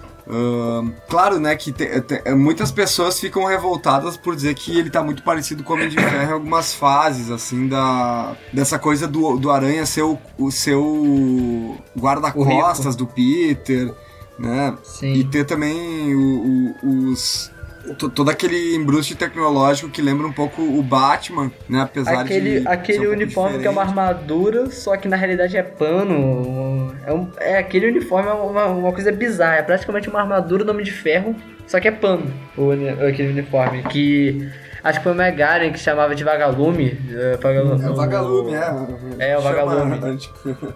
claro, 1.08 1.40
né, 1.40 1.56
que 1.56 1.72
te- 1.72 2.02
te- 2.02 2.34
muitas 2.34 2.72
pessoas 2.72 3.20
ficam 3.20 3.46
revoltadas 3.46 4.18
por 4.18 4.36
dizer 4.36 4.54
que 4.56 4.78
ele 4.78 4.90
tá 4.90 5.04
muito 5.04 5.22
parecido 5.24 5.64
com 5.64 5.74
o 5.74 5.76
Homem 5.76 5.90
de 5.90 5.96
Ferro 5.96 6.30
em 6.30 6.34
algumas 6.34 6.74
fases, 6.74 7.30
assim, 7.30 7.68
da, 7.68 8.36
dessa 8.52 8.80
coisa 8.80 9.08
do, 9.08 9.38
do 9.38 9.52
Aranha 9.52 9.86
ser 9.86 10.02
o, 10.04 10.18
o 10.38 10.52
seu 10.52 11.78
guarda-costas 11.98 12.96
do 12.96 13.06
Peter, 13.06 13.94
né, 14.40 14.76
Sim. 14.84 15.14
e 15.14 15.24
ter 15.24 15.46
também 15.46 16.14
o- 16.16 16.76
o- 16.84 17.10
os. 17.12 17.52
to- 18.00 18.10
Todo 18.10 18.30
aquele 18.30 18.76
embruste 18.76 19.16
tecnológico 19.16 19.90
que 19.90 20.02
lembra 20.02 20.26
um 20.28 20.34
pouco 20.34 20.62
o 20.62 20.82
Batman, 20.82 21.52
né? 21.70 21.82
Apesar 21.82 22.22
Aquele, 22.22 22.62
de. 22.62 22.68
aquele 22.68 22.98
ser 23.00 23.08
um 23.10 23.12
uniforme 23.14 23.60
que 23.60 23.68
é 23.68 23.70
uma 23.70 23.82
armadura, 23.84 24.70
só 24.72 24.98
que 24.98 25.08
na 25.08 25.16
realidade 25.16 25.56
é 25.56 25.62
pano. 25.64 26.75
É, 27.06 27.14
um- 27.14 27.30
é 27.38 27.58
aquele 27.58 27.88
uniforme 27.88 28.30
é 28.30 28.34
uma, 28.34 28.66
uma 28.66 28.92
coisa 28.92 29.12
bizarra. 29.12 29.58
É 29.58 29.62
praticamente 29.62 30.10
uma 30.10 30.20
armadura 30.22 30.64
do 30.64 30.72
Homem 30.72 30.84
de 30.86 30.92
Ferro, 30.92 31.36
só 31.68 31.80
que 31.80 31.88
é 31.88 31.92
pano. 31.92 32.34
O, 32.58 32.72
aquele 33.08 33.30
uniforme. 33.30 33.84
Que 33.84 34.50
acho 34.84 35.00
que 35.00 35.04
foi 35.04 35.12
o 35.12 35.16
Megaren 35.16 35.72
que 35.72 35.80
chamava 35.80 36.16
de 36.16 36.24
vagalume. 36.24 37.00
É, 37.12 37.38
vagalume, 37.38 37.84
É 37.86 37.90
o 37.90 37.96
vagalume, 37.96 38.54
é. 38.54 39.32
É, 39.32 39.38
o 39.38 39.42
vagalume. 39.42 40.20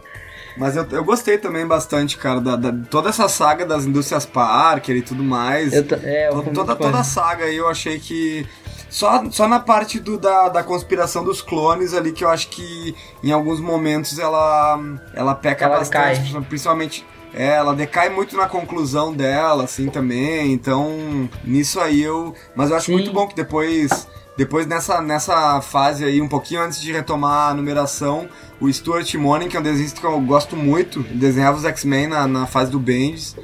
Mas 0.58 0.76
eu, 0.76 0.86
eu 0.92 1.04
gostei 1.06 1.38
também 1.38 1.66
bastante, 1.66 2.18
cara, 2.18 2.42
da, 2.42 2.56
da- 2.58 2.74
toda 2.90 3.08
essa 3.10 3.30
saga 3.30 3.66
das 3.66 3.86
indústrias 3.86 4.26
Parker 4.26 4.96
e 4.96 5.02
tudo 5.02 5.24
mais. 5.24 5.72
Eu, 5.74 5.86
é, 6.04 6.28
eu 6.28 6.42
toda, 6.54 6.76
toda 6.76 7.00
a 7.00 7.04
saga 7.04 7.46
aí 7.46 7.56
eu 7.56 7.70
achei 7.70 7.98
que. 8.00 8.46
Só, 8.90 9.24
só 9.30 9.48
na 9.48 9.60
parte 9.60 10.00
do, 10.00 10.18
da, 10.18 10.50
da 10.50 10.64
conspiração 10.64 11.24
dos 11.24 11.42
clones 11.42 11.94
ali 11.94 12.12
que 12.12 12.24
eu 12.24 12.30
acho 12.30 12.50
que 12.50 12.96
em 13.24 13.32
alguns 13.32 13.60
momentos 13.60 14.18
ela, 14.18 14.80
ela 15.14 15.36
peca 15.36 15.66
Ela 15.66 15.78
bastante. 15.78 16.32
cai. 16.32 16.42
Principalmente. 16.42 17.06
É, 17.32 17.50
ela 17.58 17.76
decai 17.76 18.10
muito 18.10 18.36
na 18.36 18.48
conclusão 18.48 19.14
dela, 19.14 19.66
assim, 19.66 19.88
também. 19.88 20.52
Então, 20.52 21.30
nisso 21.44 21.80
aí 21.80 22.02
eu. 22.02 22.34
Mas 22.56 22.72
eu 22.72 22.76
acho 22.76 22.88
Sim. 22.88 22.94
muito 22.94 23.14
bom 23.14 23.28
que 23.28 23.36
depois. 23.36 24.08
Depois 24.36 24.66
nessa, 24.66 25.02
nessa 25.02 25.60
fase 25.60 26.06
aí, 26.06 26.22
um 26.22 26.28
pouquinho 26.28 26.62
antes 26.62 26.80
de 26.80 26.94
retomar 26.94 27.50
a 27.50 27.54
numeração, 27.54 28.30
o 28.60 28.72
Stuart 28.72 29.14
Monin, 29.16 29.50
que 29.50 29.58
é 29.58 29.60
um 29.60 29.64
desenhista 29.64 30.00
que 30.00 30.08
eu 30.08 30.18
gosto 30.22 30.56
muito, 30.56 31.02
ele 31.02 31.20
desenhava 31.20 31.58
os 31.58 31.66
X-Men 31.66 32.08
na, 32.08 32.26
na 32.26 32.48
fase 32.48 32.72
do 32.72 32.80
Bendis. 32.80 33.36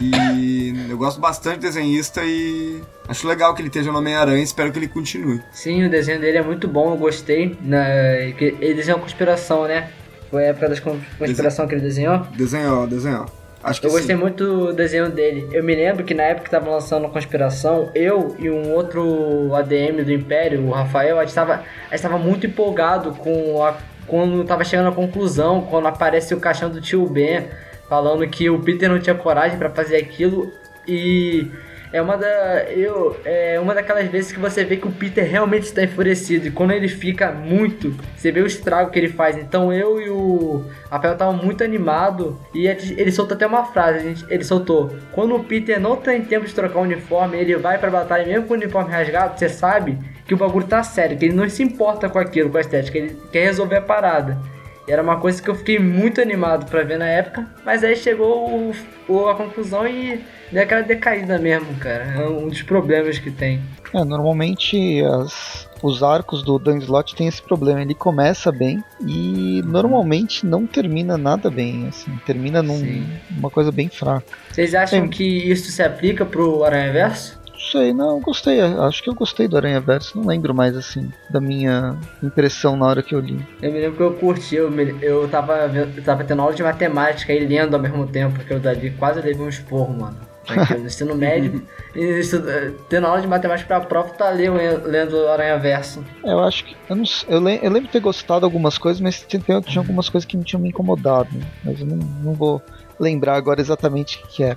E 0.00 0.72
eu 0.88 0.96
gosto 0.96 1.20
bastante 1.20 1.56
de 1.56 1.66
desenhista 1.66 2.22
e 2.24 2.80
acho 3.08 3.26
legal 3.26 3.52
que 3.54 3.60
ele 3.60 3.68
esteja 3.68 3.90
no 3.90 3.98
Homem-Aranha 3.98 4.42
espero 4.42 4.70
que 4.70 4.78
ele 4.78 4.86
continue. 4.88 5.42
Sim, 5.50 5.84
o 5.86 5.90
desenho 5.90 6.20
dele 6.20 6.38
é 6.38 6.42
muito 6.42 6.68
bom, 6.68 6.92
eu 6.92 6.96
gostei. 6.96 7.56
Na, 7.60 7.84
que 8.38 8.56
ele 8.60 8.74
desenhou 8.74 9.00
conspiração, 9.00 9.64
né? 9.66 9.90
Foi 10.30 10.44
a 10.44 10.48
época 10.48 10.68
da 10.68 10.80
con- 10.80 10.98
conspiração 11.18 11.66
que 11.66 11.74
ele 11.74 11.82
desenhou. 11.82 12.18
Desenhou, 12.36 12.86
desenhou. 12.86 13.26
Acho 13.60 13.80
que 13.80 13.88
Eu 13.88 13.90
gostei 13.90 14.14
sim. 14.14 14.22
muito 14.22 14.44
do 14.68 14.72
desenho 14.72 15.10
dele. 15.10 15.48
Eu 15.52 15.64
me 15.64 15.74
lembro 15.74 16.04
que 16.04 16.14
na 16.14 16.22
época 16.22 16.44
que 16.44 16.50
tava 16.50 16.70
lançando 16.70 17.06
a 17.06 17.10
Conspiração, 17.10 17.90
eu 17.92 18.36
e 18.38 18.48
um 18.48 18.70
outro 18.72 19.52
ADM 19.52 20.04
do 20.04 20.12
Império, 20.12 20.64
o 20.64 20.70
Rafael, 20.70 21.18
a 21.18 21.24
gente 21.24 21.34
tava, 21.34 21.64
a 21.90 21.96
gente 21.96 22.02
tava 22.02 22.18
muito 22.18 22.46
empolgado 22.46 23.10
com 23.14 23.60
a, 23.64 23.74
quando 24.06 24.44
tava 24.44 24.62
chegando 24.62 24.90
à 24.90 24.92
conclusão, 24.92 25.62
quando 25.62 25.88
aparece 25.88 26.32
o 26.34 26.38
caixão 26.40 26.70
do 26.70 26.80
tio 26.80 27.04
Ben 27.06 27.46
falando 27.88 28.26
que 28.28 28.48
o 28.50 28.58
Peter 28.60 28.88
não 28.88 28.98
tinha 28.98 29.14
coragem 29.14 29.58
pra 29.58 29.70
fazer 29.70 29.96
aquilo 29.96 30.52
e 30.86 31.50
é 31.92 32.02
uma 32.02 32.16
da 32.16 32.64
eu 32.70 33.18
é 33.24 33.58
uma 33.58 33.74
daquelas 33.74 34.06
vezes 34.08 34.30
que 34.30 34.38
você 34.38 34.64
vê 34.64 34.76
que 34.76 34.86
o 34.86 34.92
Peter 34.92 35.24
realmente 35.24 35.64
está 35.64 35.82
enfurecido 35.82 36.46
e 36.46 36.50
quando 36.50 36.72
ele 36.72 36.88
fica 36.88 37.32
muito, 37.32 37.94
você 38.14 38.30
vê 38.30 38.40
o 38.40 38.46
estrago 38.46 38.90
que 38.90 38.98
ele 38.98 39.08
faz. 39.08 39.36
Então 39.36 39.72
eu 39.72 40.00
e 40.00 40.10
o 40.10 40.64
Rafael 40.90 41.14
estavam 41.14 41.34
muito 41.34 41.64
animado 41.64 42.38
e 42.54 42.66
ele 42.66 43.10
soltou 43.10 43.34
até 43.34 43.46
uma 43.46 43.64
frase, 43.64 44.00
gente, 44.00 44.26
ele 44.28 44.44
soltou: 44.44 44.94
"Quando 45.12 45.34
o 45.34 45.44
Peter 45.44 45.80
não 45.80 45.96
tem 45.96 46.22
tempo 46.22 46.46
de 46.46 46.54
trocar 46.54 46.80
o 46.80 46.82
uniforme, 46.82 47.38
ele 47.38 47.56
vai 47.56 47.78
pra 47.78 47.90
batalha 47.90 48.26
mesmo 48.26 48.46
com 48.46 48.54
o 48.54 48.56
uniforme 48.56 48.90
rasgado, 48.90 49.38
você 49.38 49.48
sabe 49.48 49.98
que 50.26 50.34
o 50.34 50.36
bagulho 50.36 50.66
tá 50.66 50.82
sério, 50.82 51.16
que 51.16 51.24
ele 51.24 51.34
não 51.34 51.48
se 51.48 51.62
importa 51.62 52.08
com 52.08 52.18
aquilo, 52.18 52.50
com 52.50 52.58
a 52.58 52.60
estética, 52.60 52.98
ele 52.98 53.16
quer 53.32 53.44
resolver 53.44 53.76
a 53.76 53.82
parada." 53.82 54.57
E 54.88 54.92
era 54.92 55.02
uma 55.02 55.16
coisa 55.20 55.42
que 55.42 55.48
eu 55.50 55.54
fiquei 55.54 55.78
muito 55.78 56.18
animado 56.18 56.64
pra 56.70 56.82
ver 56.82 56.98
na 56.98 57.06
época, 57.06 57.46
mas 57.62 57.84
aí 57.84 57.94
chegou 57.94 58.72
o, 59.06 59.28
a 59.28 59.34
conclusão 59.34 59.86
e 59.86 60.24
deu 60.50 60.62
aquela 60.62 60.80
decaída 60.80 61.38
mesmo, 61.38 61.74
cara. 61.74 62.04
É 62.16 62.26
um 62.26 62.48
dos 62.48 62.62
problemas 62.62 63.18
que 63.18 63.30
tem. 63.30 63.60
É, 63.94 64.02
normalmente 64.02 65.02
as- 65.04 65.68
os 65.82 66.02
arcos 66.02 66.42
do 66.42 66.58
Dan 66.58 66.78
Slott 66.78 67.14
tem 67.14 67.26
esse 67.28 67.42
problema. 67.42 67.82
Ele 67.82 67.94
começa 67.94 68.50
bem 68.50 68.82
e 69.06 69.62
normalmente 69.66 70.44
não 70.46 70.66
termina 70.66 71.16
nada 71.18 71.50
bem. 71.50 71.86
Assim, 71.88 72.10
termina 72.26 72.62
numa 72.62 73.50
coisa 73.50 73.70
bem 73.70 73.88
fraca. 73.90 74.24
Vocês 74.50 74.74
acham 74.74 75.06
que 75.08 75.22
isso 75.24 75.70
se 75.70 75.82
aplica 75.82 76.24
pro 76.24 76.64
Aranha 76.64 76.92
Verso? 76.92 77.37
Não 77.60 77.64
sei, 77.72 77.92
não, 77.92 78.20
gostei. 78.20 78.60
Acho 78.60 79.02
que 79.02 79.10
eu 79.10 79.14
gostei 79.14 79.48
do 79.48 79.56
Aranha 79.56 79.80
Verso. 79.80 80.16
Não 80.18 80.26
lembro 80.26 80.54
mais 80.54 80.76
assim 80.76 81.10
da 81.28 81.40
minha 81.40 81.96
impressão 82.22 82.76
na 82.76 82.86
hora 82.86 83.02
que 83.02 83.14
eu 83.14 83.20
li. 83.20 83.44
Eu 83.60 83.72
me 83.72 83.80
lembro 83.80 83.96
que 83.96 84.02
eu 84.02 84.14
curti, 84.14 84.54
eu, 84.56 84.70
me- 84.70 84.96
eu 85.02 85.28
tava, 85.28 85.54
eu 85.74 86.02
tava 86.04 86.22
tendo 86.24 86.40
aula 86.40 86.54
de 86.54 86.62
matemática 86.62 87.32
e 87.32 87.40
lendo 87.46 87.74
ao 87.74 87.82
mesmo 87.82 88.06
tempo, 88.06 88.38
que 88.44 88.52
eu 88.52 88.60
dali 88.60 88.90
quase 88.92 89.20
levei 89.20 89.44
um 89.44 89.48
esporro, 89.48 89.92
mano. 89.92 90.16
No 90.78 90.86
ensino 90.86 91.14
médio, 91.18 91.62
tendo 92.88 93.06
aula 93.06 93.20
de 93.20 93.26
matemática 93.26 93.66
pra 93.68 93.80
prova, 93.80 94.08
tá 94.14 94.30
lendo, 94.30 94.56
lendo 94.86 95.28
Aranha 95.28 95.58
Verso. 95.58 96.02
É, 96.24 96.32
Eu 96.32 96.40
acho 96.40 96.64
que. 96.64 96.76
Eu, 96.88 96.96
não, 96.96 97.04
eu, 97.28 97.40
lem- 97.40 97.58
eu 97.62 97.70
lembro 97.70 97.86
de 97.88 97.92
ter 97.92 98.00
gostado 98.00 98.40
de 98.40 98.44
algumas 98.44 98.78
coisas, 98.78 99.00
mas 99.00 99.20
tinha, 99.28 99.42
tinha 99.42 99.80
algumas 99.80 100.08
coisas 100.08 100.26
que 100.26 100.36
me 100.38 100.44
tinham 100.44 100.62
me 100.62 100.68
incomodado. 100.70 101.28
Mas 101.64 101.80
eu 101.80 101.86
não, 101.86 101.96
não 101.96 102.32
vou 102.34 102.62
lembrar 102.98 103.36
agora 103.36 103.60
exatamente 103.60 104.18
o 104.22 104.26
que 104.28 104.42
é. 104.42 104.56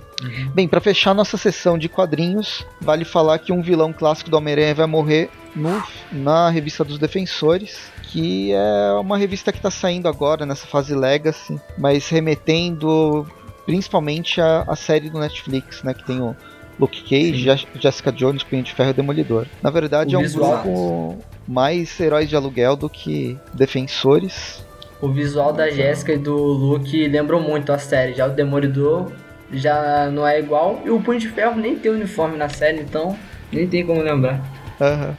Bem, 0.54 0.66
pra 0.68 0.80
fechar 0.80 1.14
nossa 1.14 1.36
sessão 1.36 1.78
de 1.78 1.88
quadrinhos, 1.88 2.66
vale 2.80 3.04
falar 3.04 3.38
que 3.38 3.52
um 3.52 3.62
vilão 3.62 3.92
clássico 3.92 4.30
do 4.30 4.36
Homem-Aranha 4.36 4.74
vai 4.74 4.86
morrer 4.86 5.30
no, 5.54 5.82
na 6.10 6.48
revista 6.50 6.82
dos 6.84 6.98
Defensores, 6.98 7.90
que 8.04 8.52
é 8.52 8.92
uma 9.00 9.16
revista 9.16 9.52
que 9.52 9.60
tá 9.60 9.70
saindo 9.70 10.08
agora 10.08 10.44
nessa 10.44 10.66
fase 10.66 10.94
Legacy, 10.94 11.60
mas 11.78 12.08
remetendo 12.08 13.26
principalmente 13.64 14.40
a, 14.40 14.64
a 14.66 14.74
série 14.76 15.08
do 15.08 15.18
Netflix, 15.20 15.82
né, 15.82 15.94
que 15.94 16.04
tem 16.04 16.20
o 16.20 16.34
Luke 16.80 17.02
Cage, 17.02 17.44
Je- 17.44 17.66
Jessica 17.78 18.10
Jones, 18.10 18.42
Punho 18.42 18.62
de 18.62 18.72
Ferro 18.74 18.90
e 18.90 18.94
Demolidor. 18.94 19.46
Na 19.62 19.70
verdade 19.70 20.16
O 20.16 20.20
é 20.20 20.22
um 20.22 20.24
grupo 20.62 21.18
mais 21.46 21.98
heróis 22.00 22.28
de 22.28 22.34
aluguel 22.34 22.74
do 22.76 22.88
que 22.88 23.38
defensores. 23.54 24.64
O 25.02 25.08
visual 25.08 25.52
da 25.52 25.68
Jéssica 25.68 26.12
e 26.12 26.18
do 26.18 26.34
Luke 26.36 27.08
lembram 27.08 27.40
muito 27.40 27.72
a 27.72 27.78
série. 27.78 28.14
Já 28.14 28.26
o 28.26 28.30
Demolidor 28.30 29.10
já 29.52 30.08
não 30.10 30.26
é 30.26 30.38
igual. 30.38 30.80
E 30.84 30.90
o 30.90 31.00
Punho 31.00 31.18
de 31.18 31.28
Ferro 31.28 31.56
nem 31.60 31.76
tem 31.76 31.90
uniforme 31.90 32.36
na 32.38 32.48
série, 32.48 32.80
então 32.80 33.18
nem 33.52 33.66
tem 33.68 33.84
como 33.84 34.00
lembrar. 34.00 34.40
Aham. 34.80 35.16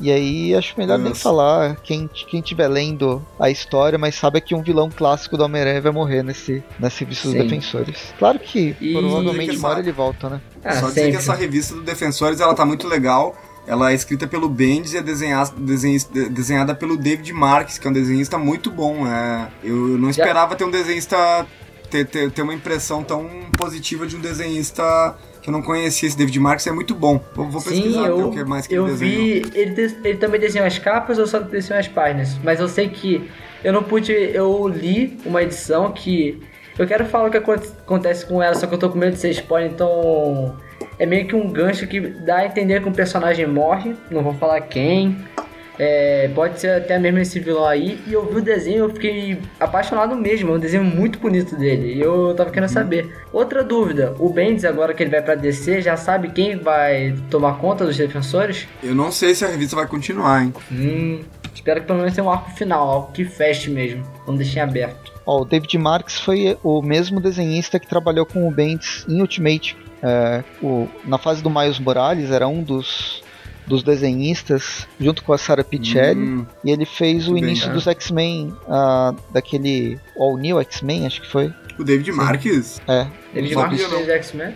E 0.00 0.12
aí 0.12 0.54
acho 0.54 0.74
melhor 0.78 0.96
nem 0.96 1.08
Nossa. 1.08 1.22
falar 1.22 1.74
quem 1.82 2.08
quem 2.28 2.38
estiver 2.38 2.68
lendo 2.68 3.20
a 3.40 3.50
história, 3.50 3.98
mas 3.98 4.14
sabe 4.14 4.40
que 4.40 4.54
um 4.54 4.62
vilão 4.62 4.88
clássico 4.88 5.36
do 5.36 5.42
Homem-Aranha 5.42 5.80
vai 5.80 5.90
morrer 5.90 6.22
nesse, 6.22 6.62
nesse 6.78 6.98
serviço 6.98 7.24
dos 7.26 7.34
defensores. 7.34 8.14
Claro 8.16 8.38
que 8.38 8.76
E- 8.80 8.92
provavelmente 8.92 9.50
que 9.50 9.56
uma 9.56 9.70
hora 9.70 9.80
ele 9.80 9.90
volta, 9.90 10.28
né? 10.30 10.40
Ah, 10.64 10.74
Só 10.74 10.86
dizer 10.86 10.94
sempre. 11.00 11.10
que 11.12 11.16
essa 11.16 11.34
revista 11.34 11.74
do 11.74 11.82
Defensores 11.82 12.40
ela 12.40 12.54
tá 12.54 12.64
muito 12.64 12.86
legal. 12.86 13.34
Ela 13.68 13.92
é 13.92 13.94
escrita 13.94 14.26
pelo 14.26 14.48
Bendis 14.48 14.94
e 14.94 14.96
é 14.96 15.02
desenhada, 15.02 15.52
desenhada 16.30 16.74
pelo 16.74 16.96
David 16.96 17.32
Marques, 17.34 17.76
que 17.78 17.86
é 17.86 17.90
um 17.90 17.92
desenhista 17.92 18.38
muito 18.38 18.70
bom. 18.70 19.06
É, 19.06 19.48
eu 19.62 19.76
não 19.76 20.08
esperava 20.08 20.56
ter 20.56 20.64
um 20.64 20.70
desenhista. 20.70 21.46
Ter, 21.90 22.04
ter, 22.04 22.30
ter 22.30 22.42
uma 22.42 22.52
impressão 22.52 23.02
tão 23.02 23.26
positiva 23.56 24.06
de 24.06 24.14
um 24.14 24.20
desenhista 24.20 25.16
que 25.40 25.48
eu 25.48 25.52
não 25.52 25.62
conhecia. 25.62 26.06
Esse 26.06 26.18
David 26.18 26.38
Marques 26.38 26.66
é 26.66 26.70
muito 26.72 26.94
bom. 26.94 27.18
Vou, 27.34 27.48
vou 27.48 27.62
Sim, 27.62 27.70
pesquisar 27.70 28.02
ver 28.02 28.08
eu, 28.10 28.28
o 28.28 28.30
que 28.30 28.44
mais 28.44 28.66
que 28.66 28.74
eu 28.74 28.86
ele 28.86 28.92
desenhou. 28.92 29.16
vi. 29.24 29.30
Ele, 29.58 29.70
des- 29.70 29.96
ele 30.04 30.18
também 30.18 30.38
desenhou 30.38 30.66
as 30.66 30.78
capas 30.78 31.18
ou 31.18 31.26
só 31.26 31.38
desenhou 31.38 31.80
as 31.80 31.88
páginas? 31.88 32.36
Mas 32.44 32.60
eu 32.60 32.68
sei 32.68 32.90
que 32.90 33.30
eu 33.64 33.72
não 33.72 33.82
pude. 33.82 34.12
Eu 34.12 34.68
li 34.68 35.18
uma 35.24 35.42
edição 35.42 35.90
que. 35.92 36.38
Eu 36.78 36.86
quero 36.86 37.06
falar 37.06 37.28
o 37.28 37.30
que 37.30 37.38
aconte- 37.38 37.68
acontece 37.80 38.26
com 38.26 38.42
ela, 38.42 38.54
só 38.54 38.66
que 38.66 38.74
eu 38.74 38.78
tô 38.78 38.90
com 38.90 38.98
medo 38.98 39.14
de 39.14 39.18
ser 39.20 39.30
spoiler, 39.30 39.70
então. 39.72 40.56
É 40.98 41.06
meio 41.06 41.26
que 41.26 41.34
um 41.34 41.50
gancho 41.50 41.86
que 41.86 42.00
dá 42.00 42.38
a 42.38 42.46
entender 42.46 42.82
que 42.82 42.88
um 42.88 42.92
personagem 42.92 43.46
morre, 43.46 43.94
não 44.10 44.22
vou 44.22 44.34
falar 44.34 44.60
quem. 44.62 45.16
É, 45.78 46.28
pode 46.34 46.58
ser 46.58 46.70
até 46.70 46.98
mesmo 46.98 47.20
esse 47.20 47.38
vilão 47.38 47.64
aí. 47.64 48.00
E 48.04 48.12
eu 48.12 48.26
vi 48.26 48.38
o 48.38 48.42
desenho, 48.42 48.78
eu 48.78 48.90
fiquei 48.90 49.38
apaixonado 49.60 50.16
mesmo. 50.16 50.50
É 50.50 50.54
um 50.56 50.58
desenho 50.58 50.82
muito 50.82 51.20
bonito 51.20 51.56
dele. 51.56 51.94
E 51.94 52.00
eu 52.00 52.34
tava 52.34 52.50
querendo 52.50 52.68
saber. 52.68 53.08
Outra 53.32 53.62
dúvida: 53.62 54.12
o 54.18 54.28
Bendis, 54.28 54.64
agora 54.64 54.92
que 54.92 55.04
ele 55.04 55.10
vai 55.10 55.22
pra 55.22 55.36
DC, 55.36 55.80
já 55.80 55.96
sabe 55.96 56.30
quem 56.30 56.56
vai 56.56 57.14
tomar 57.30 57.58
conta 57.58 57.86
dos 57.86 57.96
defensores? 57.96 58.66
Eu 58.82 58.92
não 58.94 59.12
sei 59.12 59.36
se 59.36 59.44
a 59.44 59.48
revista 59.48 59.76
vai 59.76 59.86
continuar, 59.86 60.42
hein? 60.42 60.52
Hum, 60.72 61.20
Espero 61.58 61.80
que 61.80 61.86
pelo 61.88 61.98
menos 61.98 62.14
tenha 62.14 62.24
um 62.24 62.30
arco 62.30 62.50
final, 62.52 62.88
algo 62.88 63.12
que 63.12 63.24
feche 63.24 63.68
mesmo, 63.68 64.02
não 64.26 64.36
deixem 64.36 64.62
aberto. 64.62 65.12
Ó, 65.26 65.42
o 65.42 65.44
David 65.44 65.76
Marks 65.76 66.20
foi 66.20 66.56
o 66.62 66.80
mesmo 66.80 67.20
desenhista 67.20 67.80
que 67.80 67.86
trabalhou 67.86 68.24
com 68.24 68.46
o 68.46 68.50
Bendis 68.50 69.04
em 69.08 69.20
Ultimate. 69.20 69.76
É, 70.02 70.44
o, 70.62 70.88
na 71.04 71.18
fase 71.18 71.42
do 71.42 71.50
Miles 71.50 71.78
Morales, 71.78 72.30
era 72.30 72.46
um 72.46 72.62
dos, 72.62 73.22
dos 73.66 73.82
desenhistas, 73.82 74.86
junto 75.00 75.22
com 75.24 75.32
a 75.32 75.38
Sarah 75.38 75.64
Pichelli. 75.64 76.20
Hum, 76.20 76.46
E 76.64 76.70
ele 76.70 76.84
fez 76.86 77.28
o 77.28 77.34
Bem, 77.34 77.42
início 77.44 77.68
né? 77.68 77.74
dos 77.74 77.86
X-Men, 77.86 78.54
ah, 78.68 79.14
daquele 79.32 79.98
All 80.16 80.36
New 80.38 80.60
X-Men, 80.60 81.06
acho 81.06 81.20
que 81.22 81.28
foi. 81.30 81.52
o 81.78 81.84
David 81.84 82.12
Marques? 82.12 82.80
É, 82.88 83.06
Ele 83.34 83.54
Não 83.54 83.60
marcou 83.62 83.78
sabia, 83.78 84.02
os 84.02 84.08
X-Men? 84.08 84.54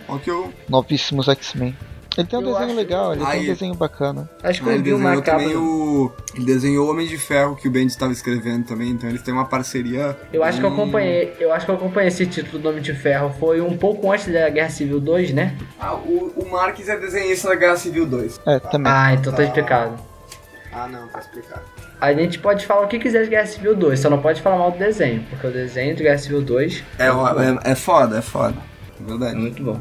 Novíssimos 0.69 1.27
X-Men. 1.27 1.75
Ele 2.17 2.27
tem 2.27 2.37
um 2.37 2.41
Eu 2.43 2.47
desenho 2.49 2.65
acho- 2.67 2.75
legal, 2.75 3.13
ele 3.13 3.23
Ah, 3.23 3.31
tem 3.31 3.41
um 3.41 3.45
desenho 3.45 3.73
bacana. 3.75 4.29
Acho 4.43 4.61
que 4.61 4.69
Ah, 4.69 4.71
eu 4.71 4.75
ele 4.75 4.83
vi 4.83 4.93
uma 4.93 4.99
desenhou 5.15 5.23
capa. 5.23 5.37
também 5.39 5.55
o... 5.57 6.11
Ele 6.35 6.45
desenhou 6.45 6.87
o 6.87 6.91
Homem 6.91 7.07
de 7.07 7.17
Ferro 7.17 7.55
que 7.55 7.67
o 7.67 7.71
Bendis 7.71 7.93
estava 7.93 8.11
escrevendo 8.11 8.65
também, 8.65 8.89
então 8.91 9.09
eles 9.09 9.21
têm 9.21 9.33
uma 9.33 9.45
parceria... 9.45 10.15
Eu 10.31 10.43
acho 10.43 10.59
que 10.59 10.65
eu 10.65 10.69
acompanhei, 10.69 11.33
eu 11.39 11.51
acho 11.51 11.65
que 11.65 11.71
eu 11.71 11.75
acompanhei 11.75 12.09
esse 12.09 12.25
título 12.27 12.61
do 12.61 12.69
Homem 12.69 12.81
de 12.81 12.93
Ferro. 12.93 13.33
Foi 13.39 13.61
um 13.61 13.75
pouco 13.77 14.11
antes 14.11 14.31
da 14.31 14.47
Guerra 14.49 14.69
Civil 14.69 14.99
2, 14.99 15.33
né? 15.33 15.55
Ah, 15.79 15.95
o, 15.95 16.33
o 16.37 16.51
Marques 16.51 16.87
é 16.87 16.97
desenhista 16.97 17.49
da 17.49 17.55
Guerra 17.55 17.77
Civil 17.77 18.05
2. 18.05 18.39
É, 18.45 18.59
também. 18.59 18.91
Ah, 18.91 19.13
então 19.13 19.33
tá 19.33 19.43
explicado. 19.43 19.93
Ah, 20.71 20.87
não, 20.87 21.07
tá 21.07 21.19
explicado. 21.19 21.61
A 22.01 22.11
gente 22.13 22.37
pode 22.39 22.65
falar 22.65 22.81
o 22.83 22.87
que 22.87 22.99
quiser 22.99 23.23
de 23.23 23.29
Guerra 23.29 23.45
Civil 23.47 23.75
2, 23.75 23.99
só 23.99 24.09
não 24.09 24.21
pode 24.21 24.41
falar 24.41 24.57
mal 24.57 24.71
do 24.71 24.77
desenho, 24.77 25.23
porque 25.29 25.47
o 25.47 25.51
desenho 25.51 25.95
de 25.95 26.03
Guerra 26.03 26.17
Civil 26.17 26.41
2 26.41 26.83
É, 26.99 27.07
é, 27.07 27.71
é 27.71 27.75
foda, 27.75 28.17
é 28.17 28.21
foda. 28.21 28.55
É 28.99 29.03
é 29.03 29.07
verdade. 29.07 29.35
muito 29.37 29.63
bom. 29.63 29.79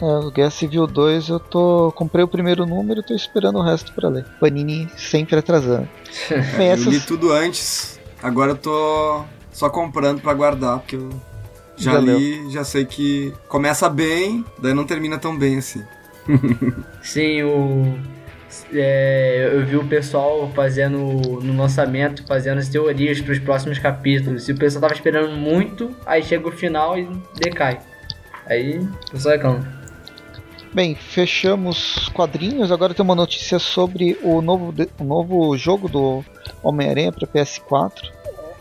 É, 0.00 0.04
o 0.04 0.30
Guerra 0.30 0.50
Civil 0.50 0.86
2 0.86 1.28
eu 1.28 1.40
tô. 1.40 1.92
comprei 1.94 2.24
o 2.24 2.28
primeiro 2.28 2.64
número 2.64 3.00
e 3.00 3.02
tô 3.02 3.14
esperando 3.14 3.58
o 3.58 3.62
resto 3.62 3.92
pra 3.92 4.08
ler. 4.08 4.24
Panini 4.38 4.88
sempre 4.96 5.36
atrasando. 5.36 5.88
Bem, 6.56 6.68
É, 6.68 6.72
Eu 6.72 6.76
li 6.76 6.96
essas. 6.96 7.04
tudo 7.06 7.32
antes, 7.32 7.98
agora 8.22 8.52
eu 8.52 8.56
tô 8.56 9.24
só 9.52 9.68
comprando 9.68 10.20
pra 10.20 10.32
guardar, 10.34 10.78
porque 10.78 10.96
eu 10.96 11.10
já, 11.76 11.92
Já 11.92 11.98
li, 11.98 12.50
já 12.50 12.62
sei 12.64 12.84
que 12.84 13.32
começa 13.48 13.88
bem, 13.88 14.44
daí 14.60 14.72
não 14.74 14.84
termina 14.84 15.18
tão 15.18 15.36
bem 15.36 15.58
assim. 15.58 15.82
Sim, 17.02 17.42
o. 17.42 17.98
é, 18.72 19.50
eu 19.52 19.64
vi 19.66 19.76
o 19.76 19.84
pessoal 19.84 20.50
fazendo 20.54 20.98
no 21.42 21.56
lançamento, 21.56 22.24
fazendo 22.26 22.58
as 22.58 22.68
teorias 22.68 23.20
para 23.20 23.32
os 23.32 23.38
próximos 23.38 23.78
capítulos. 23.78 24.48
E 24.48 24.52
o 24.52 24.56
pessoal 24.56 24.82
tava 24.82 24.94
esperando 24.94 25.30
muito, 25.32 25.90
aí 26.06 26.22
chega 26.22 26.46
o 26.46 26.52
final 26.52 26.98
e 26.98 27.08
decai. 27.34 27.80
Aí 28.46 28.78
o 28.78 29.10
pessoal 29.12 29.34
reclama. 29.34 29.77
Bem, 30.72 30.94
fechamos 30.94 31.96
os 31.96 32.08
quadrinhos. 32.08 32.70
Agora 32.70 32.94
tem 32.94 33.02
uma 33.02 33.14
notícia 33.14 33.58
sobre 33.58 34.18
o 34.22 34.42
novo, 34.42 34.74
o 34.98 35.04
novo 35.04 35.56
jogo 35.56 35.88
do 35.88 36.24
Homem-Aranha 36.62 37.12
para 37.12 37.26
PS4. 37.26 38.10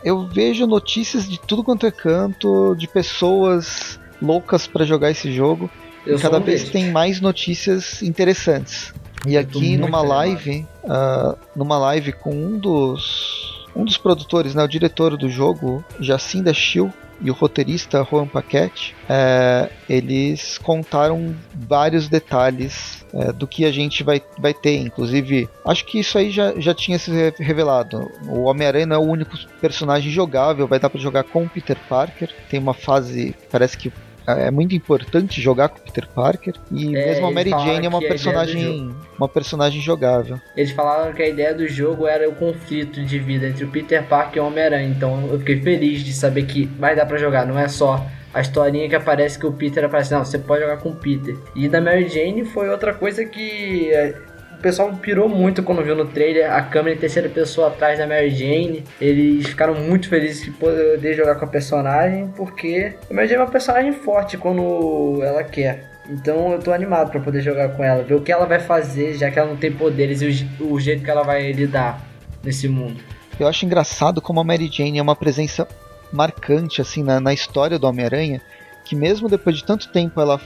Eu 0.04 0.28
vejo 0.28 0.66
notícias 0.66 1.28
de 1.30 1.40
tudo 1.40 1.64
quanto 1.64 1.86
é 1.86 1.92
canto, 1.92 2.76
de 2.76 2.88
pessoas 2.88 4.00
loucas 4.22 4.66
para 4.68 4.86
jogar 4.86 5.12
esse 5.12 5.32
jogo. 5.32 5.70
Eu 6.06 6.18
E 6.18 6.22
cada 6.22 6.40
vez 6.40 6.70
tem 6.70 6.92
mais 6.92 7.20
notícias 7.20 8.02
interessantes. 8.02 8.94
E 9.26 9.36
Eu 9.36 9.42
aqui 9.42 9.76
numa 9.76 10.02
live, 10.02 10.66
ah, 10.86 11.36
numa 11.56 11.78
live 11.78 12.14
com 12.14 12.32
um 12.32 12.58
dos 12.58 13.58
um 13.76 13.86
dos 13.86 13.98
produtores, 13.98 14.56
né, 14.56 14.64
o 14.64 14.68
diretor 14.68 15.16
do 15.16 15.30
jogo, 15.30 15.86
Jacinda 16.00 16.52
Schill, 16.52 16.92
e 17.22 17.32
o 17.32 17.34
roteirista 17.34 18.06
Juan 18.10 18.28
Paquete, 18.28 18.96
é, 19.10 19.70
eles 19.90 20.58
contaram 20.58 21.36
vários 21.54 22.08
detalhes 22.08 23.06
é, 23.14 23.32
do 23.32 23.48
que 23.48 23.66
a 23.66 23.72
gente 23.72 24.04
vai, 24.04 24.22
vai 24.38 24.54
ter. 24.54 24.78
Inclusive, 24.78 25.50
acho 25.66 25.86
que 25.86 26.00
isso 26.00 26.18
aí 26.18 26.30
já, 26.30 26.54
já 26.60 26.74
tinha 26.74 27.00
se 27.00 27.12
re- 27.12 27.34
revelado. 27.40 28.10
O 28.28 28.44
Homem-Aranha 28.44 28.94
é 28.94 28.98
o 28.98 29.02
único 29.02 29.36
personagem 29.60 30.12
jogável, 30.12 30.68
vai 30.68 30.80
dar 30.80 30.90
para 30.90 31.00
jogar 31.00 31.24
com 31.24 31.44
o 31.44 31.50
Peter 31.50 31.78
Parker. 31.90 32.30
Tem 32.50 32.60
uma 32.60 32.74
fase, 32.74 33.36
parece 33.52 33.78
que 33.78 33.92
é 34.28 34.52
muito 34.52 34.76
importante 34.76 35.42
jogar 35.42 35.70
com 35.70 35.80
o 35.80 35.82
Peter 35.82 36.08
Parker. 36.08 36.54
E 36.72 36.96
É, 36.96 37.06
mesmo 37.08 37.28
a 37.28 37.32
Mary 37.32 37.50
Jane 37.50 37.86
é 37.86 37.90
uma 37.90 38.02
personagem, 38.02 38.94
uma 39.18 39.30
personagem 39.30 39.82
jogável. 39.82 40.40
Eles 40.56 40.72
falaram 40.72 41.14
que 41.14 41.24
a 41.24 41.28
ideia 41.28 41.54
do 41.54 41.68
jogo 41.68 42.06
era 42.06 42.28
o 42.30 42.36
conflito 42.36 43.04
de 43.04 43.20
vida 43.20 43.48
entre 43.48 43.64
o 43.64 43.70
Peter 43.70 44.04
Parker 44.04 44.38
e 44.38 44.40
o 44.40 44.48
Homem-Aranha. 44.48 44.88
Então 44.90 45.28
eu 45.32 45.40
fiquei 45.40 45.62
feliz 45.62 46.02
de 46.04 46.14
saber 46.14 46.46
que 46.46 46.66
vai 46.66 46.96
dar 46.96 47.06
pra 47.06 47.18
jogar. 47.18 47.46
Não 47.46 47.58
é 47.58 47.68
só 47.68 48.06
a 48.34 48.42
historinha 48.42 48.90
que 48.90 48.96
aparece 48.96 49.40
que 49.40 49.46
o 49.46 49.54
Peter 49.54 49.84
aparece. 49.86 50.14
Não, 50.14 50.24
você 50.24 50.38
pode 50.38 50.62
jogar 50.62 50.78
com 50.78 50.90
o 50.90 50.96
Peter. 50.96 51.36
E 51.56 51.70
da 51.70 51.80
Mary 51.80 52.08
Jane 52.10 52.44
foi 52.46 52.70
outra 52.70 52.94
coisa 52.94 53.26
que 53.26 53.92
é, 53.92 54.14
o 54.58 54.62
pessoal 54.62 54.92
pirou 54.96 55.30
muito 55.30 55.62
quando 55.62 55.84
viu 55.84 55.96
no 55.96 56.06
trailer 56.06 56.52
a 56.52 56.62
câmera 56.64 56.96
em 56.96 57.00
terceira 57.00 57.30
pessoa 57.30 57.68
atrás 57.68 58.00
da 58.00 58.08
Mary 58.08 58.32
Jane. 58.32 58.84
Eles 59.00 59.46
ficaram 59.48 59.76
muito 59.76 60.10
felizes 60.10 60.44
de 60.44 60.52
poder 60.52 61.14
jogar 61.14 61.36
com 61.36 61.46
a 61.46 61.48
personagem, 61.48 62.28
porque 62.36 62.96
a 63.10 63.14
Mary 63.14 63.28
Jane 63.28 63.42
é 63.42 63.44
uma 63.44 63.52
personagem 63.52 63.94
forte 63.94 64.36
quando 64.36 65.20
ela 65.24 65.44
quer. 65.44 65.92
Então 66.10 66.54
eu 66.54 66.60
tô 66.60 66.72
animado 66.72 67.12
pra 67.12 67.20
poder 67.20 67.42
jogar 67.42 67.70
com 67.70 67.84
ela, 67.84 68.02
ver 68.02 68.16
o 68.16 68.22
que 68.22 68.32
ela 68.32 68.46
vai 68.46 68.60
fazer, 68.60 69.14
já 69.14 69.30
que 69.30 69.38
ela 69.38 69.50
não 69.50 69.58
tem 69.58 69.72
poderes 69.72 70.22
e 70.22 70.48
o 70.60 70.80
jeito 70.80 71.04
que 71.04 71.10
ela 71.10 71.22
vai 71.22 71.52
lidar 71.52 72.02
nesse 72.44 72.68
mundo. 72.68 73.00
Eu 73.40 73.48
acho 73.48 73.66
engraçado 73.66 74.22
como 74.22 74.40
a 74.40 74.44
Mary 74.44 74.70
Jane 74.72 74.98
é 74.98 75.02
uma 75.02 75.16
presença 75.16 75.68
marcante 76.12 76.82
assim 76.82 77.04
na, 77.04 77.20
na 77.20 77.34
história 77.34 77.78
do 77.78 77.86
Homem-Aranha, 77.86 78.42
que 78.86 78.96
mesmo 78.96 79.30
depois 79.30 79.58
de 79.58 79.64
tanto 79.64 79.90
tempo 79.90 80.20
ela 80.20 80.40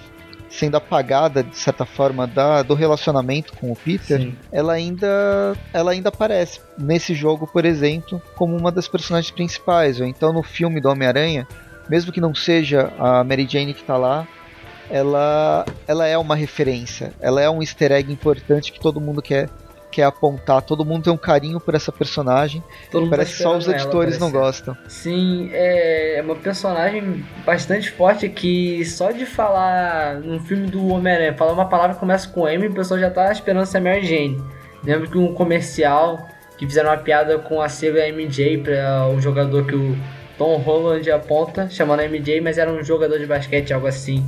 sendo 0.51 0.75
apagada 0.75 1.41
de 1.41 1.57
certa 1.57 1.85
forma 1.85 2.27
da, 2.27 2.61
do 2.61 2.73
relacionamento 2.73 3.53
com 3.53 3.71
o 3.71 3.75
Peter, 3.75 4.19
Sim. 4.19 4.35
ela 4.51 4.73
ainda 4.73 5.55
ela 5.73 5.91
ainda 5.91 6.09
aparece 6.09 6.59
nesse 6.77 7.15
jogo, 7.15 7.47
por 7.47 7.65
exemplo, 7.65 8.21
como 8.35 8.55
uma 8.55 8.71
das 8.71 8.87
personagens 8.87 9.31
principais, 9.31 9.99
ou 9.99 10.05
então 10.05 10.33
no 10.33 10.43
filme 10.43 10.81
do 10.81 10.89
Homem-Aranha, 10.89 11.47
mesmo 11.89 12.11
que 12.11 12.19
não 12.19 12.35
seja 12.35 12.91
a 12.99 13.23
Mary 13.23 13.47
Jane 13.49 13.73
que 13.73 13.83
tá 13.83 13.95
lá, 13.95 14.27
ela 14.89 15.65
ela 15.87 16.05
é 16.05 16.17
uma 16.17 16.35
referência, 16.35 17.13
ela 17.21 17.41
é 17.41 17.49
um 17.49 17.61
easter 17.61 17.93
egg 17.93 18.11
importante 18.11 18.73
que 18.73 18.79
todo 18.79 18.99
mundo 18.99 19.21
quer 19.21 19.49
quer 19.91 20.03
apontar, 20.03 20.61
todo 20.61 20.85
mundo 20.85 21.03
tem 21.03 21.13
um 21.13 21.17
carinho 21.17 21.59
por 21.59 21.75
essa 21.75 21.91
personagem. 21.91 22.63
Todo 22.89 23.01
mundo 23.01 23.11
Parece 23.11 23.31
tá 23.31 23.37
que 23.37 23.43
só 23.43 23.57
os 23.57 23.67
ela 23.67 23.75
editores 23.75 24.17
não 24.17 24.31
gostam. 24.31 24.75
Sim, 24.87 25.49
é 25.51 26.21
uma 26.23 26.35
personagem 26.35 27.25
bastante 27.45 27.91
forte 27.91 28.29
que 28.29 28.83
só 28.85 29.11
de 29.11 29.25
falar 29.25 30.15
no 30.21 30.39
filme 30.39 30.67
do 30.67 30.87
Homem-Aranha, 30.87 31.33
falar 31.33 31.53
uma 31.53 31.67
palavra 31.67 31.93
que 31.93 31.99
começa 31.99 32.27
com 32.29 32.47
M, 32.47 32.67
o 32.67 32.73
pessoal 32.73 32.99
já 32.99 33.09
tá 33.09 33.31
esperando 33.31 33.65
ser 33.65 33.79
Mary 33.79 34.05
Jane. 34.05 34.41
Lembro 34.83 35.09
que 35.09 35.17
um 35.17 35.33
comercial 35.33 36.25
que 36.57 36.65
fizeram 36.65 36.89
uma 36.89 36.97
piada 36.97 37.37
com 37.39 37.61
a 37.61 37.67
sigla 37.67 38.07
MJ 38.11 38.59
para 38.59 39.07
o 39.09 39.19
jogador 39.19 39.65
que 39.65 39.75
o 39.75 39.97
Tom 40.37 40.57
Holland 40.57 41.09
aponta, 41.11 41.69
chamando 41.69 42.01
a 42.01 42.07
MJ, 42.07 42.39
mas 42.41 42.57
era 42.57 42.71
um 42.71 42.83
jogador 42.83 43.19
de 43.19 43.25
basquete, 43.25 43.73
algo 43.73 43.87
assim. 43.87 44.25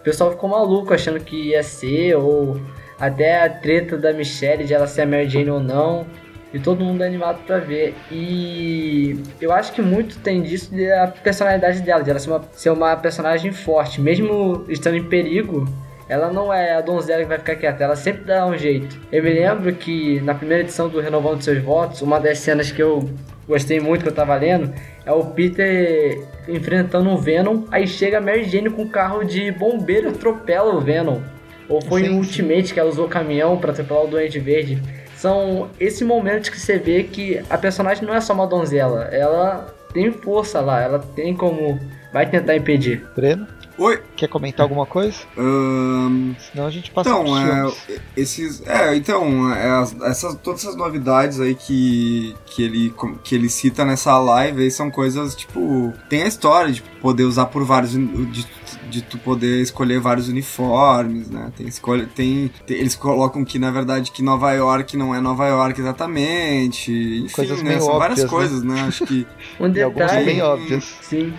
O 0.00 0.02
pessoal 0.02 0.30
ficou 0.30 0.48
maluco 0.48 0.94
achando 0.94 1.18
que 1.20 1.50
ia 1.50 1.62
ser, 1.62 2.14
ou 2.16 2.60
até 2.98 3.42
a 3.42 3.48
treta 3.48 3.96
da 3.96 4.12
Michelle 4.12 4.64
de 4.64 4.74
ela 4.74 4.86
ser 4.86 5.02
a 5.02 5.06
Mary 5.06 5.28
Jane 5.28 5.50
ou 5.50 5.60
não. 5.60 6.06
E 6.54 6.58
todo 6.58 6.84
mundo 6.84 7.02
é 7.02 7.06
animado 7.06 7.44
pra 7.46 7.58
ver. 7.58 7.94
E 8.10 9.20
eu 9.40 9.52
acho 9.52 9.72
que 9.72 9.82
muito 9.82 10.18
tem 10.20 10.42
disso 10.42 10.70
da 10.74 11.08
personalidade 11.08 11.82
dela, 11.82 12.02
de 12.02 12.10
ela 12.10 12.18
ser 12.18 12.30
uma, 12.30 12.42
ser 12.52 12.70
uma 12.70 12.96
personagem 12.96 13.52
forte. 13.52 14.00
Mesmo 14.00 14.64
estando 14.68 14.96
em 14.96 15.04
perigo, 15.04 15.66
ela 16.08 16.32
não 16.32 16.52
é 16.52 16.74
a 16.74 16.80
donzela 16.80 17.22
que 17.22 17.28
vai 17.28 17.38
ficar 17.38 17.56
quieta, 17.56 17.82
ela 17.82 17.96
sempre 17.96 18.24
dá 18.24 18.46
um 18.46 18.56
jeito. 18.56 18.98
Eu 19.10 19.22
me 19.22 19.32
lembro 19.32 19.72
que 19.74 20.20
na 20.20 20.34
primeira 20.34 20.62
edição 20.62 20.88
do 20.88 21.00
Renovando 21.00 21.42
Seus 21.42 21.60
Votos, 21.62 22.00
uma 22.00 22.20
das 22.20 22.38
cenas 22.38 22.70
que 22.70 22.82
eu 22.82 23.08
gostei 23.46 23.80
muito 23.80 24.02
que 24.02 24.08
eu 24.08 24.14
tava 24.14 24.34
lendo 24.36 24.72
é 25.04 25.12
o 25.12 25.24
Peter 25.24 26.24
enfrentando 26.48 27.10
o 27.10 27.18
Venom, 27.18 27.64
aí 27.70 27.86
chega 27.86 28.18
a 28.18 28.20
Mary 28.20 28.44
Jane 28.44 28.70
com 28.70 28.82
um 28.82 28.88
carro 28.88 29.24
de 29.24 29.50
bombeiro 29.50 30.10
atropela 30.10 30.74
o 30.74 30.80
Venom. 30.80 31.20
Ou 31.68 31.80
foi 31.82 32.02
Sim, 32.02 32.06
em 32.06 32.10
sim. 32.10 32.18
Ultimate 32.18 32.74
que 32.74 32.80
ela 32.80 32.88
usou 32.90 33.06
o 33.06 33.08
caminhão 33.08 33.56
pra 33.58 33.72
atropelar 33.72 34.04
o 34.04 34.08
Doente 34.08 34.38
Verde. 34.38 34.80
São 35.16 35.68
esses 35.80 36.02
momentos 36.02 36.48
que 36.48 36.60
você 36.60 36.78
vê 36.78 37.02
que 37.04 37.40
a 37.48 37.56
personagem 37.58 38.04
não 38.06 38.14
é 38.14 38.20
só 38.20 38.32
uma 38.34 38.46
donzela, 38.46 39.04
ela 39.04 39.74
tem 39.92 40.12
força 40.12 40.60
lá, 40.60 40.80
ela 40.82 40.98
tem 40.98 41.34
como. 41.34 41.80
Vai 42.12 42.28
tentar 42.30 42.54
impedir. 42.56 43.04
Breno, 43.14 43.46
Oi! 43.78 44.00
quer 44.14 44.28
comentar 44.28 44.64
alguma 44.64 44.86
coisa? 44.86 45.18
ahn, 45.36 46.34
Senão 46.38 46.66
a 46.66 46.70
gente 46.70 46.90
passa 46.90 47.10
então, 47.10 47.38
é, 47.38 47.72
esses. 48.16 48.62
É, 48.66 48.94
então, 48.94 49.52
é, 49.54 49.68
as- 49.70 49.96
essas, 50.02 50.34
todas 50.36 50.62
essas 50.62 50.76
novidades 50.76 51.40
aí 51.40 51.54
que, 51.54 52.34
que, 52.46 52.62
ele, 52.62 52.94
que 53.24 53.34
ele 53.34 53.48
cita 53.50 53.84
nessa 53.84 54.18
live 54.18 54.62
aí 54.62 54.70
são 54.70 54.90
coisas, 54.90 55.34
tipo. 55.34 55.92
Tem 56.08 56.22
a 56.22 56.26
história 56.26 56.72
de 56.72 56.82
poder 57.02 57.24
usar 57.24 57.46
por 57.46 57.64
vários. 57.64 57.92
De, 57.92 58.46
de 58.90 59.02
tu 59.02 59.18
poder 59.18 59.60
escolher 59.62 60.00
vários 60.00 60.28
uniformes, 60.28 61.28
né? 61.30 61.50
Tem 61.56 61.66
escolha. 61.66 62.08
Tem, 62.14 62.50
tem- 62.66 62.76
Eles 62.78 62.94
colocam 62.94 63.44
que, 63.44 63.58
na 63.58 63.70
verdade, 63.70 64.10
que 64.10 64.22
Nova 64.22 64.52
York 64.52 64.96
não 64.96 65.14
é 65.14 65.20
Nova 65.20 65.46
York 65.46 65.80
exatamente. 65.80 66.92
Enfim, 67.24 67.32
Coisas 67.34 67.62
né? 67.62 67.78
São 67.80 67.98
várias 67.98 68.20
óbvias, 68.20 68.22
né? 68.22 68.28
coisas, 68.28 68.62
né? 68.62 68.80
Acho 68.82 69.06
que. 69.06 69.26
Um 69.60 69.68
detalhe. 69.70 70.24
bem 70.24 70.42
óbvias. 70.42 70.84
Sim. 71.02 71.32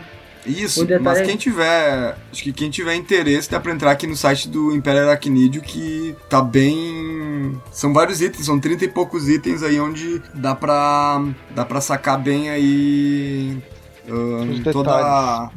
Isso, 0.46 0.86
detalhe 0.86 1.04
mas 1.04 1.18
é- 1.20 1.24
quem 1.24 1.36
tiver. 1.36 2.18
Acho 2.32 2.42
que 2.44 2.54
quem 2.54 2.70
tiver 2.70 2.96
interesse 2.96 3.52
dá 3.52 3.60
pra 3.60 3.74
entrar 3.74 3.92
aqui 3.92 4.08
no 4.08 4.16
site 4.16 4.48
do 4.48 4.74
Império 4.74 5.02
Aracnídeo 5.04 5.62
que 5.62 6.16
tá 6.30 6.42
bem. 6.42 7.60
São 7.72 7.92
vários 7.94 8.22
itens, 8.22 8.46
são 8.46 8.58
30 8.58 8.86
e 8.86 8.88
poucos 8.88 9.28
itens 9.28 9.62
aí 9.62 9.78
onde 9.80 10.22
dá 10.34 10.56
pra. 10.56 11.22
dá 11.54 11.66
pra 11.66 11.82
sacar 11.82 12.18
bem 12.18 12.50
aí. 12.50 13.58
Os 14.08 14.64
toda, 14.72 14.90
detalhes. 14.94 15.50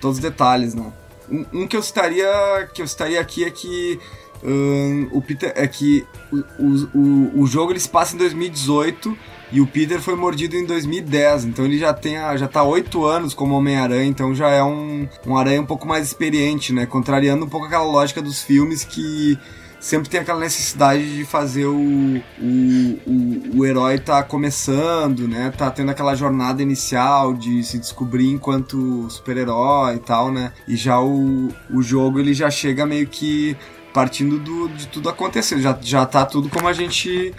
todos 0.00 0.16
os 0.16 0.22
detalhes, 0.22 0.74
né? 0.74 0.86
Um, 1.30 1.44
um 1.52 1.66
que 1.66 1.76
eu 1.76 1.82
citaria. 1.82 2.26
que 2.72 2.82
eu 2.82 2.86
citaria 2.86 3.20
aqui 3.20 3.44
é 3.44 3.50
que. 3.50 3.98
ahn, 4.42 5.08
o 5.12 5.20
Peter. 5.20 5.52
é 5.54 5.66
que 5.66 6.06
o, 6.32 6.36
o, 6.36 6.88
o, 6.94 7.42
o 7.42 7.46
jogo 7.46 7.72
ele 7.72 7.80
se 7.80 7.88
passa 7.88 8.14
em 8.14 8.18
2018 8.18 9.16
e 9.50 9.60
o 9.60 9.66
Peter 9.66 10.00
foi 10.00 10.14
mordido 10.14 10.56
em 10.56 10.66
2010, 10.66 11.46
então 11.46 11.64
ele 11.64 11.78
já 11.78 11.94
tem 11.94 12.18
a, 12.18 12.36
já 12.36 12.46
tá 12.46 12.62
oito 12.62 13.06
anos 13.06 13.32
como 13.32 13.54
Homem-Aranha, 13.54 14.04
então 14.04 14.34
já 14.34 14.50
é 14.50 14.62
um, 14.62 15.08
um 15.26 15.36
aranha 15.38 15.62
um 15.62 15.66
pouco 15.66 15.88
mais 15.88 16.06
experiente, 16.06 16.72
né? 16.72 16.84
Contrariando 16.84 17.46
um 17.46 17.48
pouco 17.48 17.66
aquela 17.66 17.84
lógica 17.84 18.20
dos 18.20 18.42
filmes 18.42 18.84
que 18.84 19.38
sempre 19.80 20.08
tem 20.08 20.20
aquela 20.20 20.40
necessidade 20.40 21.16
de 21.16 21.24
fazer 21.24 21.66
o, 21.66 21.76
o, 21.76 23.00
o, 23.06 23.58
o 23.58 23.66
herói 23.66 23.98
tá 23.98 24.22
começando, 24.22 25.28
né? 25.28 25.52
Tá 25.56 25.70
tendo 25.70 25.90
aquela 25.90 26.14
jornada 26.14 26.62
inicial 26.62 27.34
de 27.34 27.62
se 27.62 27.78
descobrir 27.78 28.28
enquanto 28.30 29.08
super-herói 29.08 29.96
e 29.96 30.00
tal, 30.00 30.32
né? 30.32 30.52
E 30.66 30.76
já 30.76 31.00
o, 31.00 31.48
o 31.70 31.82
jogo 31.82 32.18
ele 32.18 32.34
já 32.34 32.50
chega 32.50 32.84
meio 32.84 33.06
que 33.06 33.56
partindo 33.92 34.38
do, 34.38 34.68
de 34.68 34.86
tudo 34.88 35.08
acontecer, 35.08 35.60
já, 35.60 35.76
já 35.80 36.04
tá 36.04 36.24
tudo 36.24 36.48
como 36.48 36.68
a 36.68 36.72
gente 36.72 37.34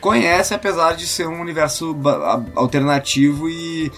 conhece, 0.00 0.54
apesar 0.54 0.94
de 0.94 1.06
ser 1.06 1.26
um 1.26 1.40
universo 1.40 1.96
alternativo 2.54 3.48
e 3.48 3.90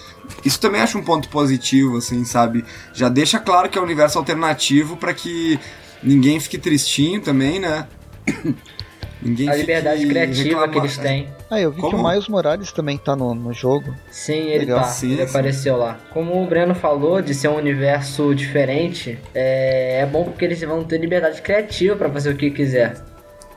isso 0.43 0.59
também 0.59 0.81
acho 0.81 0.97
um 0.97 1.03
ponto 1.03 1.29
positivo, 1.29 1.97
assim, 1.97 2.25
sabe? 2.25 2.65
Já 2.93 3.07
deixa 3.07 3.39
claro 3.39 3.69
que 3.69 3.77
é 3.77 3.81
um 3.81 3.85
universo 3.85 4.17
alternativo 4.17 4.97
pra 4.97 5.13
que 5.13 5.59
ninguém 6.03 6.39
fique 6.39 6.57
tristinho 6.57 7.21
também, 7.21 7.59
né? 7.59 7.87
ninguém 9.21 9.49
A 9.49 9.55
liberdade 9.55 10.05
criativa 10.05 10.43
reclama- 10.43 10.67
que 10.73 10.77
eles 10.79 10.97
têm. 10.97 11.27
Ah, 11.49 11.59
eu 11.59 11.69
vi 11.71 11.75
que 11.75 11.81
Como? 11.81 11.97
o 11.97 12.09
Miles 12.09 12.27
Morales 12.27 12.71
também 12.71 12.97
tá 12.97 13.15
no, 13.15 13.35
no 13.35 13.53
jogo. 13.53 13.93
Sim, 14.09 14.33
ele 14.47 14.59
Legal. 14.59 14.79
tá. 14.79 14.85
Sim, 14.85 15.11
ele 15.13 15.23
sim. 15.23 15.29
apareceu 15.29 15.75
lá. 15.77 15.99
Como 16.11 16.41
o 16.41 16.47
Breno 16.47 16.73
falou, 16.73 17.21
de 17.21 17.33
ser 17.35 17.49
um 17.49 17.55
universo 17.57 18.33
diferente, 18.33 19.19
é, 19.35 19.99
é 20.01 20.05
bom 20.05 20.23
porque 20.23 20.45
eles 20.45 20.61
vão 20.61 20.83
ter 20.83 20.97
liberdade 20.97 21.41
criativa 21.41 21.95
pra 21.95 22.09
fazer 22.09 22.31
o 22.31 22.37
que 22.37 22.49
quiser. 22.51 22.95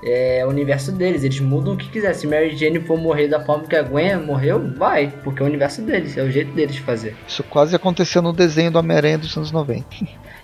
É 0.07 0.45
o 0.45 0.51
universo 0.51 0.93
deles, 0.93 1.25
eles 1.25 1.41
mudam 1.41 1.75
o 1.75 1.77
que 1.77 1.89
quiser. 1.89 2.13
Se 2.15 2.27
Mary 2.27 2.55
Jane 2.55 2.79
for 2.81 2.99
morrer 2.99 3.29
da 3.29 3.41
forma 3.41 3.65
que 3.65 3.75
a 3.75 3.83
Gwen 3.83 4.17
morreu, 4.19 4.61
vai, 4.77 5.13
porque 5.25 5.43
é 5.43 5.45
o 5.45 5.49
universo 5.49 5.81
deles, 5.81 6.17
é 6.17 6.23
o 6.23 6.31
jeito 6.31 6.53
deles 6.53 6.75
de 6.75 6.83
fazer. 6.83 7.17
Isso 7.27 7.43
quase 7.45 7.75
aconteceu 7.75 8.21
no 8.21 8.33
desenho 8.33 8.71
do 8.71 8.79
Homem-Aranha 8.79 9.19
dos 9.19 9.35
anos 9.37 9.51
90. 9.51 9.85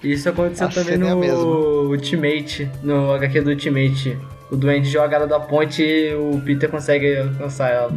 E 0.03 0.13
Isso 0.13 0.29
aconteceu 0.29 0.67
A 0.67 0.71
também 0.71 0.95
é 0.95 0.99
no. 0.99 1.91
Ultimate, 1.91 2.71
no 2.83 3.13
HQ 3.13 3.41
do 3.43 3.51
Ultimate. 3.51 4.19
O 4.51 4.57
doente 4.57 4.89
joga 4.89 5.17
ela 5.17 5.27
da 5.27 5.39
ponte 5.39 5.83
e 5.83 6.15
o 6.15 6.41
Peter 6.45 6.69
consegue 6.69 7.19
alcançar 7.19 7.71
ela. 7.71 7.93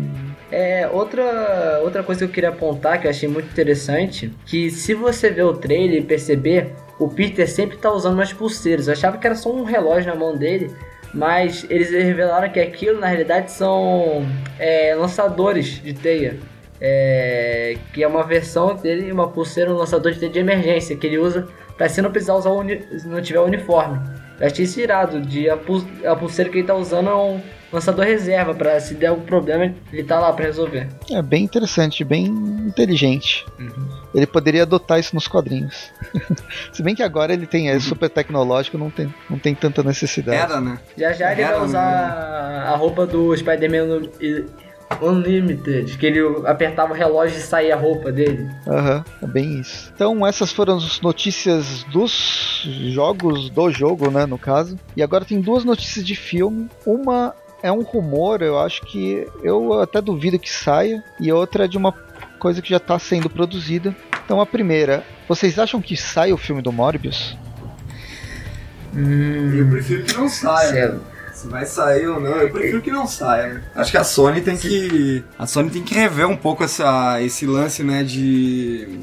É, 0.51 0.87
outra, 0.87 1.79
outra 1.83 2.03
coisa 2.03 2.19
que 2.19 2.25
eu 2.25 2.29
queria 2.29 2.49
apontar 2.49 3.01
que 3.01 3.07
eu 3.07 3.11
achei 3.11 3.27
muito 3.27 3.49
interessante, 3.49 4.31
que 4.45 4.69
se 4.69 4.93
você 4.93 5.31
ver 5.31 5.43
o 5.43 5.53
trailer 5.53 6.01
e 6.01 6.03
perceber, 6.03 6.75
o 6.99 7.07
Peter 7.07 7.49
sempre 7.49 7.77
tá 7.77 7.91
usando 7.91 8.13
umas 8.13 8.31
pulseiras. 8.31 8.87
Eu 8.87 8.93
achava 8.93 9.17
que 9.17 9.25
era 9.25 9.35
só 9.35 9.51
um 9.51 9.63
relógio 9.63 10.13
na 10.13 10.15
mão 10.15 10.37
dele, 10.37 10.69
mas 11.13 11.65
eles 11.69 11.91
revelaram 11.91 12.49
que 12.49 12.59
aquilo 12.59 12.99
na 12.99 13.07
realidade 13.07 13.51
são 13.51 14.25
é, 14.59 14.95
lançadores 14.95 15.81
de 15.81 15.93
teia. 15.93 16.37
É, 16.85 17.77
que 17.93 18.03
é 18.03 18.07
uma 18.07 18.23
versão 18.23 18.75
dele, 18.75 19.09
uma 19.09 19.29
pulseira, 19.29 19.71
um 19.71 19.77
lançador 19.77 20.11
de 20.11 20.19
teia 20.19 20.31
de 20.31 20.39
emergência, 20.39 20.97
que 20.97 21.07
ele 21.07 21.17
usa 21.17 21.47
pra 21.77 21.87
se 21.87 22.01
não 22.01 22.11
precisar 22.11 22.33
usar 22.33 22.49
uni, 22.49 22.81
não 23.05 23.21
tiver 23.21 23.39
uniforme. 23.39 24.01
Eu 24.37 24.47
achei 24.47 24.65
isso 24.65 24.81
irado, 24.81 25.21
de 25.21 25.49
a, 25.49 25.55
pul- 25.55 25.85
a 26.03 26.13
pulseira 26.13 26.51
que 26.51 26.57
ele 26.57 26.67
tá 26.67 26.75
usando 26.75 27.09
é 27.09 27.15
um 27.15 27.41
lançador 27.73 28.05
reserva, 28.05 28.53
pra 28.53 28.79
se 28.79 28.93
der 28.93 29.07
algum 29.07 29.23
problema, 29.25 29.73
ele 29.91 30.03
tá 30.03 30.19
lá 30.19 30.31
pra 30.31 30.45
resolver. 30.45 30.87
É 31.11 31.21
bem 31.21 31.43
interessante, 31.43 32.03
bem 32.03 32.25
inteligente. 32.25 33.45
Ele 34.13 34.27
poderia 34.27 34.63
adotar 34.63 34.99
isso 34.99 35.15
nos 35.15 35.27
quadrinhos. 35.27 35.91
Se 36.71 36.83
bem 36.83 36.93
que 36.95 37.01
agora 37.03 37.33
ele 37.33 37.47
tem, 37.47 37.69
é 37.69 37.79
super 37.79 38.09
tecnológico, 38.09 38.77
não 38.77 38.89
tem, 38.91 39.13
não 39.29 39.39
tem 39.39 39.55
tanta 39.55 39.81
necessidade. 39.81 40.37
Era, 40.37 40.61
né? 40.61 40.77
Já 40.95 41.11
já 41.13 41.31
ele 41.31 41.41
Era, 41.41 41.57
vai 41.57 41.65
usar 41.65 42.67
a 42.67 42.75
roupa 42.75 43.05
do 43.07 43.35
Spider-Man 43.35 43.85
no- 43.85 44.09
Unlimited, 45.01 45.97
que 45.97 46.05
ele 46.05 46.19
apertava 46.45 46.93
o 46.93 46.95
relógio 46.95 47.37
e 47.37 47.41
saía 47.41 47.73
a 47.75 47.77
roupa 47.77 48.11
dele. 48.11 48.47
Aham, 48.67 49.03
é 49.21 49.25
bem 49.27 49.59
isso. 49.59 49.91
Então 49.95 50.25
essas 50.25 50.51
foram 50.51 50.77
as 50.77 51.01
notícias 51.01 51.83
dos 51.91 52.63
jogos, 52.91 53.49
do 53.49 53.71
jogo, 53.71 54.11
né, 54.11 54.25
no 54.25 54.37
caso. 54.37 54.77
E 54.95 55.01
agora 55.01 55.25
tem 55.25 55.41
duas 55.41 55.63
notícias 55.63 56.05
de 56.05 56.15
filme. 56.15 56.69
Uma 56.85 57.33
é 57.63 57.71
um 57.71 57.81
rumor, 57.81 58.41
eu 58.41 58.59
acho 58.59 58.81
que 58.81 59.25
eu 59.41 59.81
até 59.81 60.01
duvido 60.01 60.37
que 60.37 60.51
saia, 60.51 61.01
e 61.17 61.31
outra 61.31 61.63
é 61.63 61.67
de 61.67 61.77
uma 61.77 61.93
coisa 62.37 62.61
que 62.61 62.69
já 62.69 62.77
está 62.77 62.99
sendo 62.99 63.29
produzida. 63.29 63.95
Então 64.25 64.41
a 64.41 64.45
primeira, 64.45 65.03
vocês 65.27 65.57
acham 65.57 65.81
que 65.81 65.95
sai 65.95 66.33
o 66.33 66.37
filme 66.37 66.61
do 66.61 66.73
Morbius? 66.73 67.37
Eu 68.93 69.67
prefiro 69.69 70.03
que 70.03 70.13
não 70.13 70.27
saia. 70.27 70.99
Se 71.33 71.47
vai 71.47 71.65
sair 71.65 72.07
ou 72.07 72.19
não, 72.19 72.35
eu 72.35 72.49
prefiro 72.51 72.81
que 72.81 72.91
não 72.91 73.07
saia, 73.07 73.53
né? 73.55 73.63
Acho 73.75 73.91
que 73.91 73.97
a 73.97 74.03
Sony 74.03 74.41
tem 74.41 74.55
que. 74.55 75.23
A 75.39 75.47
Sony 75.47 75.69
tem 75.71 75.81
que 75.81 75.95
rever 75.95 76.27
um 76.27 76.37
pouco 76.37 76.63
essa, 76.63 77.19
esse 77.21 77.45
lance, 77.45 77.81
né, 77.81 78.03
de. 78.03 78.99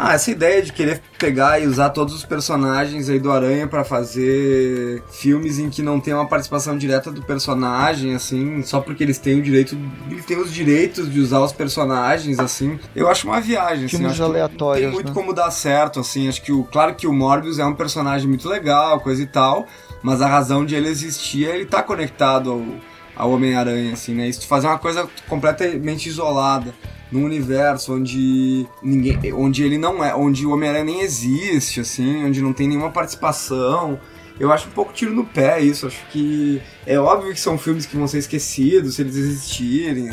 Ah, 0.00 0.14
essa 0.14 0.30
ideia 0.30 0.62
de 0.62 0.72
querer 0.72 1.02
pegar 1.18 1.58
e 1.58 1.66
usar 1.66 1.90
todos 1.90 2.14
os 2.14 2.24
personagens 2.24 3.08
aí 3.08 3.18
do 3.18 3.32
Aranha 3.32 3.66
pra 3.66 3.82
fazer 3.82 5.02
filmes 5.10 5.58
em 5.58 5.68
que 5.68 5.82
não 5.82 5.98
tem 5.98 6.14
uma 6.14 6.28
participação 6.28 6.78
direta 6.78 7.10
do 7.10 7.20
personagem, 7.20 8.14
assim, 8.14 8.62
só 8.62 8.80
porque 8.80 9.02
eles 9.02 9.18
têm 9.18 9.40
o 9.40 9.42
direito, 9.42 9.76
eles 10.08 10.24
têm 10.24 10.38
os 10.38 10.54
direitos 10.54 11.12
de 11.12 11.18
usar 11.18 11.40
os 11.40 11.50
personagens, 11.50 12.38
assim. 12.38 12.78
Eu 12.94 13.08
acho 13.08 13.26
uma 13.26 13.40
viagem, 13.40 13.86
assim, 13.86 13.96
Filmes 13.96 14.14
que 14.14 14.22
aleatórios, 14.22 14.84
tem 14.84 14.94
muito 14.94 15.08
né? 15.08 15.14
como 15.14 15.34
dar 15.34 15.50
certo, 15.50 15.98
assim, 15.98 16.28
acho 16.28 16.42
que 16.42 16.52
o 16.52 16.62
claro 16.62 16.94
que 16.94 17.08
o 17.08 17.12
Morbius 17.12 17.58
é 17.58 17.66
um 17.66 17.74
personagem 17.74 18.28
muito 18.28 18.48
legal, 18.48 19.00
coisa 19.00 19.20
e 19.20 19.26
tal, 19.26 19.66
mas 20.00 20.22
a 20.22 20.28
razão 20.28 20.64
de 20.64 20.76
ele 20.76 20.88
existir 20.88 21.48
é 21.48 21.56
ele 21.56 21.66
tá 21.66 21.82
conectado 21.82 22.52
ao, 22.52 22.62
ao 23.16 23.32
Homem-Aranha, 23.32 23.94
assim, 23.94 24.14
né? 24.14 24.28
Isso 24.28 24.46
fazer 24.46 24.68
uma 24.68 24.78
coisa 24.78 25.08
completamente 25.28 26.08
isolada 26.08 26.72
num 27.10 27.24
universo 27.24 27.94
onde 27.94 28.66
ninguém, 28.82 29.32
onde 29.32 29.64
ele 29.64 29.78
não 29.78 30.04
é, 30.04 30.14
onde 30.14 30.46
o 30.46 30.52
Homem-Aranha 30.52 30.84
nem 30.84 31.00
existe, 31.00 31.80
assim, 31.80 32.24
onde 32.24 32.42
não 32.42 32.52
tem 32.52 32.68
nenhuma 32.68 32.90
participação. 32.90 33.98
Eu 34.38 34.52
acho 34.52 34.68
um 34.68 34.72
pouco 34.72 34.92
tiro 34.92 35.12
no 35.14 35.24
pé 35.24 35.60
isso. 35.60 35.86
Acho 35.86 36.04
que 36.10 36.62
é 36.86 36.98
óbvio 36.98 37.32
que 37.32 37.40
são 37.40 37.58
filmes 37.58 37.86
que 37.86 37.96
vão 37.96 38.06
ser 38.06 38.18
esquecidos 38.18 38.94
se 38.94 39.02
eles 39.02 39.16
existirem. 39.16 40.10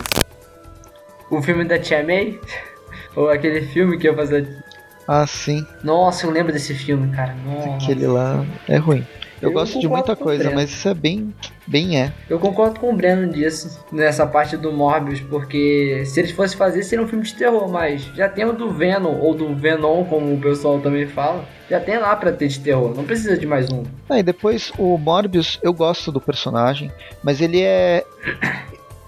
O 1.29 1.41
filme 1.41 1.63
da 1.65 1.77
Tia 1.77 2.03
May, 2.03 2.39
ou 3.15 3.29
aquele 3.29 3.61
filme 3.67 3.97
que 3.97 4.07
eu 4.07 4.15
fazia. 4.15 4.63
Ah, 5.07 5.27
sim, 5.27 5.63
Nossa, 5.83 6.25
eu 6.25 6.31
lembro 6.31 6.51
desse 6.51 6.73
filme, 6.73 7.15
cara. 7.15 7.35
Nossa. 7.45 7.85
aquele 7.85 8.07
lá 8.07 8.43
é 8.67 8.77
ruim. 8.77 9.05
Eu, 9.41 9.49
Eu 9.49 9.53
gosto 9.53 9.79
de 9.79 9.87
muita 9.87 10.15
coisa, 10.15 10.49
mas 10.51 10.69
isso 10.69 10.87
é 10.87 10.93
bem, 10.93 11.33
bem 11.67 11.99
é. 11.99 12.11
Eu 12.29 12.39
concordo 12.39 12.79
com 12.79 12.91
o 12.91 12.95
Breno 12.95 13.31
disso, 13.31 13.83
nessa 13.91 14.25
parte 14.25 14.55
do 14.55 14.71
Morbius, 14.71 15.19
porque 15.21 16.03
se 16.05 16.19
eles 16.19 16.31
fossem 16.31 16.57
fazer, 16.57 16.83
seria 16.83 17.03
um 17.03 17.07
filme 17.07 17.25
de 17.25 17.35
terror, 17.35 17.67
mas 17.69 18.03
já 18.15 18.29
tem 18.29 18.45
o 18.45 18.53
do 18.53 18.71
Venom, 18.71 19.19
ou 19.19 19.33
do 19.33 19.53
Venom, 19.55 20.05
como 20.05 20.33
o 20.33 20.39
pessoal 20.39 20.79
também 20.79 21.05
fala, 21.05 21.45
já 21.69 21.79
tem 21.79 21.97
lá 21.97 22.15
pra 22.15 22.31
ter 22.31 22.47
de 22.47 22.59
terror, 22.59 22.93
não 22.95 23.03
precisa 23.03 23.37
de 23.37 23.45
mais 23.45 23.69
um. 23.71 23.83
Ah, 24.09 24.19
e 24.19 24.23
depois 24.23 24.71
o 24.77 24.97
Morbius, 24.97 25.59
eu 25.61 25.73
gosto 25.73 26.11
do 26.11 26.21
personagem, 26.21 26.91
mas 27.23 27.41
ele 27.41 27.61
é. 27.61 28.05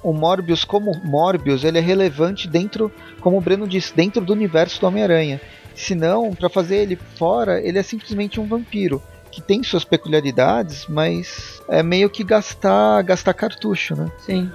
O 0.04 0.14
Morbius, 0.14 0.64
como 0.64 0.92
Morbius, 1.04 1.64
ele 1.64 1.80
é 1.80 1.82
relevante 1.82 2.48
dentro, 2.48 2.92
como 3.20 3.38
o 3.38 3.42
Breno 3.42 3.68
disse, 3.68 3.96
dentro 3.96 4.24
do 4.24 4.34
universo 4.34 4.80
do 4.80 4.88
Homem-Aranha. 4.88 5.42
Se 5.76 5.94
não, 5.94 6.34
pra 6.34 6.50
fazer 6.50 6.78
ele 6.78 6.98
fora, 7.16 7.62
ele 7.62 7.78
é 7.78 7.84
simplesmente 7.84 8.40
um 8.40 8.48
vampiro. 8.48 9.02
Que 9.38 9.42
tem 9.44 9.62
suas 9.62 9.84
peculiaridades, 9.84 10.88
mas 10.90 11.62
é 11.70 11.84
meio 11.84 12.10
que 12.10 12.24
gastar, 12.24 13.04
gastar 13.04 13.36
cartucho, 13.36 13.96
né? 13.96 14.12
Sim. 14.18 14.52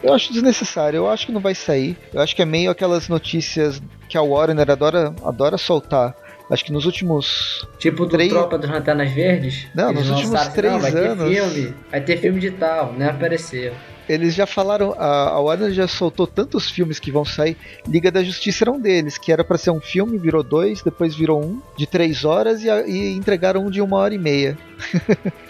Eu 0.00 0.14
acho 0.14 0.32
desnecessário, 0.32 0.98
eu 0.98 1.10
acho 1.10 1.26
que 1.26 1.32
não 1.32 1.40
vai 1.40 1.56
sair. 1.56 1.98
Eu 2.12 2.20
acho 2.20 2.36
que 2.36 2.42
é 2.42 2.44
meio 2.44 2.70
aquelas 2.70 3.08
notícias 3.08 3.82
que 4.08 4.16
a 4.16 4.22
Warner 4.22 4.70
adora, 4.70 5.12
adora 5.24 5.58
soltar. 5.58 6.14
Acho 6.48 6.64
que 6.64 6.72
nos 6.72 6.86
últimos 6.86 7.66
Tipo 7.80 8.04
do 8.04 8.10
Três- 8.12 8.30
Tropa 8.30 8.56
das 8.58 8.70
Lanternas 8.70 9.10
Verdes. 9.10 9.66
Não, 9.74 9.92
nos 9.92 10.08
últimos 10.10 10.34
assim, 10.36 10.52
três 10.52 10.72
não, 10.72 10.80
vai 10.80 10.92
anos- 10.92 11.28
ter 11.28 11.34
filme, 11.34 11.74
vai 11.90 12.00
ter 12.00 12.16
filme 12.18 12.38
de 12.38 12.50
tal, 12.52 12.92
né? 12.92 13.10
Apareceu. 13.10 13.72
Eles 14.08 14.34
já 14.34 14.46
falaram, 14.46 14.94
a, 14.98 15.30
a 15.30 15.40
Warner 15.40 15.72
já 15.72 15.88
soltou 15.88 16.26
tantos 16.26 16.70
filmes 16.70 16.98
que 16.98 17.10
vão 17.10 17.24
sair. 17.24 17.56
Liga 17.88 18.10
da 18.10 18.22
Justiça 18.22 18.64
era 18.64 18.70
um 18.72 18.80
deles, 18.80 19.16
que 19.16 19.32
era 19.32 19.42
pra 19.42 19.56
ser 19.56 19.70
um 19.70 19.80
filme, 19.80 20.18
virou 20.18 20.42
dois, 20.42 20.82
depois 20.82 21.14
virou 21.14 21.42
um 21.42 21.60
de 21.76 21.86
três 21.86 22.24
horas 22.24 22.62
e, 22.62 22.68
a- 22.70 22.86
e 22.86 23.14
entregaram 23.14 23.64
um 23.66 23.70
de 23.70 23.80
uma 23.80 23.96
hora 23.96 24.14
e 24.14 24.18
meia. 24.18 24.56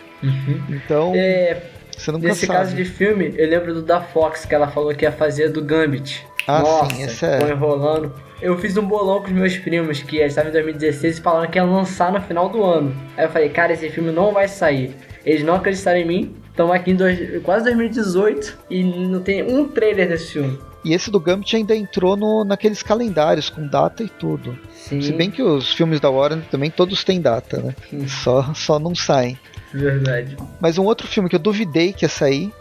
Então, 0.70 1.12
É, 1.14 1.62
você 1.96 2.10
nunca 2.10 2.28
nesse 2.28 2.46
sabe. 2.46 2.58
caso 2.58 2.74
de 2.76 2.84
filme, 2.84 3.34
eu 3.36 3.46
lembro 3.48 3.74
do 3.74 3.82
da 3.82 4.00
Fox, 4.00 4.44
que 4.46 4.54
ela 4.54 4.68
falou 4.68 4.94
que 4.94 5.04
ia 5.04 5.12
fazer 5.12 5.50
do 5.50 5.62
Gambit. 5.62 6.24
Ah, 6.46 6.60
Nossa, 6.60 6.94
sim, 6.94 7.02
esse 7.02 7.24
é- 7.26 7.50
enrolando. 7.50 8.12
eu 8.40 8.56
fiz 8.58 8.76
um 8.76 8.86
bolão 8.86 9.20
com 9.20 9.26
os 9.26 9.32
meus 9.32 9.56
primos, 9.58 10.02
que 10.02 10.16
estava 10.18 10.48
em 10.48 10.52
2016, 10.52 11.18
falando 11.18 11.48
que 11.50 11.58
ia 11.58 11.64
lançar 11.64 12.10
no 12.12 12.20
final 12.22 12.48
do 12.48 12.62
ano. 12.64 12.94
Aí 13.16 13.24
eu 13.26 13.30
falei, 13.30 13.48
cara, 13.50 13.72
esse 13.74 13.88
filme 13.90 14.10
não 14.10 14.32
vai 14.32 14.48
sair. 14.48 14.94
Eles 15.24 15.42
não 15.42 15.54
acreditaram 15.56 15.98
em 15.98 16.06
mim. 16.06 16.36
Estamos 16.54 16.72
aqui 16.72 16.92
em 16.92 16.94
dois, 16.94 17.42
quase 17.42 17.64
2018 17.64 18.58
e 18.70 18.84
não 18.84 19.20
tem 19.20 19.42
um 19.42 19.66
trailer 19.66 20.08
desse 20.08 20.34
filme. 20.34 20.56
E 20.84 20.94
esse 20.94 21.10
do 21.10 21.18
Gambit 21.18 21.56
ainda 21.56 21.74
entrou 21.74 22.16
no, 22.16 22.44
naqueles 22.44 22.80
calendários 22.80 23.50
com 23.50 23.66
data 23.66 24.04
e 24.04 24.08
tudo. 24.08 24.56
Sim. 24.72 25.00
Se 25.00 25.12
bem 25.12 25.32
que 25.32 25.42
os 25.42 25.72
filmes 25.74 25.98
da 25.98 26.08
Warner 26.08 26.44
também 26.52 26.70
todos 26.70 27.02
têm 27.02 27.20
data, 27.20 27.60
né? 27.60 27.74
Só, 28.06 28.54
só 28.54 28.78
não 28.78 28.94
saem. 28.94 29.36
Verdade. 29.72 30.36
Mas 30.60 30.78
um 30.78 30.84
outro 30.84 31.08
filme 31.08 31.28
que 31.28 31.34
eu 31.34 31.40
duvidei 31.40 31.92
que 31.92 32.04
ia 32.04 32.08
sair, 32.08 32.52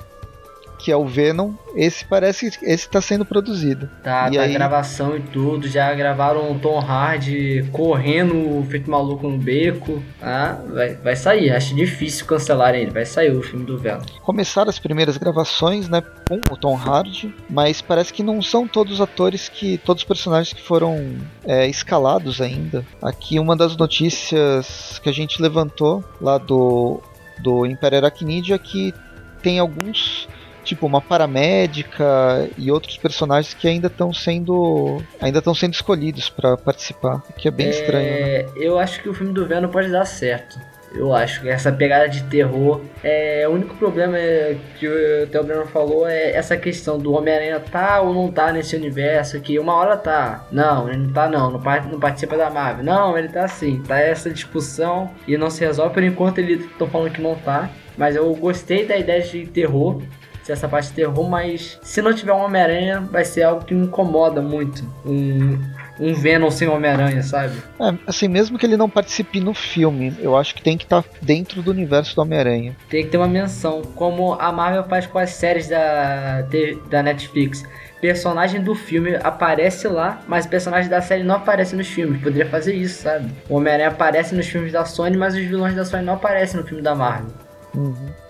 que 0.83 0.91
é 0.91 0.97
o 0.97 1.05
Venom, 1.05 1.53
esse 1.75 2.03
parece 2.03 2.51
que 2.51 2.65
esse 2.65 2.89
tá 2.89 2.99
sendo 2.99 3.23
produzido. 3.23 3.89
Tá, 4.03 4.27
E 4.29 4.35
tá 4.35 4.41
aí- 4.43 4.53
gravação 4.53 5.15
e 5.15 5.21
tudo. 5.21 5.65
Já 5.67 5.93
gravaram 5.93 6.51
o 6.51 6.59
Tom 6.59 6.77
Hardy 6.79 7.65
correndo, 7.71 8.61
feito 8.69 8.91
maluco 8.91 9.27
no 9.29 9.37
beco. 9.37 10.03
Ah, 10.21 10.57
vai, 10.73 10.95
vai 10.95 11.15
sair. 11.15 11.51
Acho 11.51 11.73
difícil 11.73 12.25
cancelar 12.25 12.75
ele. 12.75 12.91
Vai 12.91 13.05
sair 13.05 13.31
o 13.31 13.41
filme 13.41 13.65
do 13.65 13.77
Venom. 13.77 14.01
Começaram 14.23 14.69
as 14.69 14.77
primeiras 14.77 15.15
gravações, 15.15 15.87
né, 15.87 16.03
com 16.27 16.35
o 16.51 16.57
Tom 16.57 16.75
Hardy, 16.75 17.33
mas 17.49 17.81
parece 17.81 18.11
que 18.11 18.21
não 18.21 18.41
são 18.41 18.67
todos 18.67 18.93
os 18.95 19.01
atores 19.01 19.47
que, 19.47 19.77
todos 19.77 20.03
os 20.03 20.07
personagens 20.07 20.51
que 20.53 20.61
foram 20.61 21.15
é, 21.45 21.65
escalados 21.67 22.41
ainda. 22.41 22.85
Aqui 23.01 23.39
uma 23.39 23.55
das 23.55 23.77
notícias 23.77 24.99
que 25.01 25.07
a 25.09 25.13
gente 25.13 25.41
levantou 25.41 26.03
lá 26.19 26.37
do 26.37 27.01
do 27.39 27.65
Império 27.65 27.97
Aracnídeo 27.97 28.53
é 28.55 28.57
que 28.59 28.93
tem 29.41 29.59
alguns 29.59 30.29
tipo 30.63 30.85
uma 30.85 31.01
paramédica 31.01 32.49
e 32.57 32.71
outros 32.71 32.97
personagens 32.97 33.53
que 33.53 33.67
ainda 33.67 33.87
estão 33.87 34.13
sendo 34.13 35.01
ainda 35.21 35.39
estão 35.39 35.53
sendo 35.53 35.73
escolhidos 35.73 36.29
para 36.29 36.57
participar, 36.57 37.23
o 37.29 37.33
que 37.33 37.47
é 37.47 37.51
bem 37.51 37.69
estranho. 37.69 38.03
Né? 38.03 38.19
É, 38.19 38.47
Eu 38.55 38.79
acho 38.79 39.01
que 39.01 39.09
o 39.09 39.13
filme 39.13 39.33
do 39.33 39.45
Venom 39.45 39.69
pode 39.69 39.89
dar 39.89 40.05
certo. 40.05 40.59
Eu 40.95 41.13
acho 41.13 41.41
que 41.41 41.49
essa 41.49 41.71
pegada 41.71 42.07
de 42.07 42.23
terror. 42.23 42.81
É, 43.03 43.47
o 43.47 43.51
único 43.51 43.75
problema 43.75 44.17
é, 44.17 44.55
que 44.77 44.87
o 44.87 45.27
Theo 45.27 45.43
Breno 45.43 45.65
falou 45.65 46.07
é 46.07 46.31
essa 46.31 46.55
questão 46.55 46.99
do 46.99 47.13
Homem-Aranha 47.13 47.59
tá 47.59 47.99
ou 48.01 48.13
não 48.13 48.31
tá 48.31 48.51
nesse 48.51 48.75
universo. 48.75 49.39
Que 49.41 49.57
uma 49.57 49.73
hora 49.73 49.97
tá. 49.97 50.45
Não, 50.51 50.87
ele 50.87 50.99
não 50.99 51.13
tá 51.13 51.27
não. 51.27 51.51
Não, 51.51 51.59
não 51.59 51.99
participa 51.99 52.37
da 52.37 52.49
Marvel. 52.49 52.85
Não, 52.85 53.17
ele 53.17 53.27
tá 53.27 53.47
sim. 53.47 53.81
Tá 53.87 53.99
essa 53.99 54.29
discussão 54.29 55.09
e 55.27 55.35
não 55.35 55.49
se 55.49 55.65
resolve. 55.65 55.93
Por 55.93 56.03
enquanto 56.03 56.37
eles 56.37 56.63
estão 56.63 56.87
falando 56.87 57.11
que 57.11 57.21
não 57.21 57.35
tá. 57.35 57.69
Mas 57.97 58.15
eu 58.15 58.31
gostei 58.35 58.85
da 58.85 58.95
ideia 58.95 59.21
de 59.21 59.47
terror. 59.47 59.99
Se 60.43 60.51
essa 60.51 60.67
parte 60.67 60.89
de 60.89 60.95
terror, 60.95 61.29
mas 61.29 61.79
se 61.81 62.01
não 62.01 62.13
tiver 62.13 62.33
um 62.33 62.43
Homem-Aranha, 62.43 62.99
vai 62.99 63.23
ser 63.23 63.43
algo 63.43 63.63
que 63.63 63.73
me 63.73 63.85
incomoda 63.85 64.41
muito. 64.41 64.83
Um, 65.05 65.57
um 65.99 66.13
Venom 66.13 66.51
sem 66.51 66.67
Homem-Aranha, 66.67 67.23
sabe? 67.23 67.55
É, 67.79 67.93
assim, 68.05 68.27
mesmo 68.27 68.57
que 68.57 68.65
ele 68.65 68.75
não 68.75 68.89
participe 68.89 69.39
no 69.39 69.53
filme, 69.53 70.13
eu 70.19 70.35
acho 70.35 70.53
que 70.53 70.61
tem 70.61 70.77
que 70.77 70.83
estar 70.83 71.03
dentro 71.21 71.61
do 71.61 71.71
universo 71.71 72.15
do 72.15 72.21
Homem-Aranha. 72.21 72.75
Tem 72.89 73.03
que 73.03 73.09
ter 73.09 73.17
uma 73.17 73.27
menção, 73.27 73.81
como 73.95 74.33
a 74.33 74.51
Marvel 74.51 74.83
faz 74.83 75.07
com 75.07 75.17
as 75.17 75.29
séries 75.29 75.69
da, 75.69 76.45
da 76.89 77.01
Netflix. 77.01 77.63
Personagem 78.01 78.61
do 78.61 78.75
filme 78.75 79.15
aparece 79.23 79.87
lá, 79.87 80.21
mas 80.27 80.45
personagem 80.45 80.89
da 80.89 81.01
série 81.01 81.23
não 81.23 81.35
aparece 81.35 81.73
nos 81.73 81.87
filmes. 81.87 82.21
Poderia 82.21 82.49
fazer 82.49 82.75
isso, 82.75 83.03
sabe? 83.03 83.31
O 83.47 83.55
Homem-Aranha 83.55 83.87
aparece 83.87 84.35
nos 84.35 84.45
filmes 84.45 84.73
da 84.73 84.83
Sony, 84.83 85.15
mas 85.15 85.35
os 85.35 85.41
vilões 85.41 85.73
da 85.73 85.85
Sony 85.85 86.03
não 86.03 86.15
aparecem 86.15 86.59
no 86.59 86.67
filme 86.67 86.83
da 86.83 86.93
Marvel. 86.93 87.31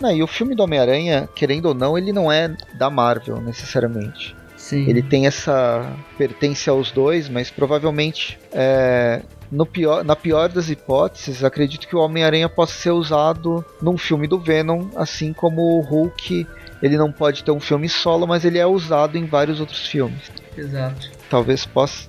Não, 0.00 0.10
e 0.10 0.22
o 0.22 0.26
filme 0.26 0.54
do 0.54 0.62
Homem-Aranha, 0.62 1.28
querendo 1.34 1.66
ou 1.66 1.74
não, 1.74 1.96
ele 1.98 2.12
não 2.12 2.30
é 2.32 2.54
da 2.74 2.88
Marvel 2.90 3.40
necessariamente. 3.40 4.34
Sim. 4.56 4.88
Ele 4.88 5.02
tem 5.02 5.26
essa 5.26 5.92
pertence 6.16 6.70
aos 6.70 6.90
dois, 6.90 7.28
mas 7.28 7.50
provavelmente 7.50 8.38
é, 8.50 9.20
no 9.52 9.66
pior, 9.66 10.02
na 10.02 10.16
pior 10.16 10.48
das 10.48 10.70
hipóteses, 10.70 11.44
acredito 11.44 11.86
que 11.86 11.94
o 11.94 11.98
Homem-Aranha 12.00 12.48
possa 12.48 12.72
ser 12.72 12.90
usado 12.90 13.62
num 13.82 13.98
filme 13.98 14.26
do 14.26 14.38
Venom, 14.38 14.86
assim 14.96 15.32
como 15.34 15.60
o 15.78 15.80
Hulk. 15.82 16.46
Ele 16.82 16.96
não 16.96 17.12
pode 17.12 17.44
ter 17.44 17.50
um 17.50 17.60
filme 17.60 17.88
solo, 17.88 18.26
mas 18.26 18.44
ele 18.44 18.58
é 18.58 18.66
usado 18.66 19.16
em 19.18 19.26
vários 19.26 19.60
outros 19.60 19.86
filmes. 19.86 20.30
Exato. 20.56 21.10
Talvez 21.28 21.66
possa. 21.66 22.08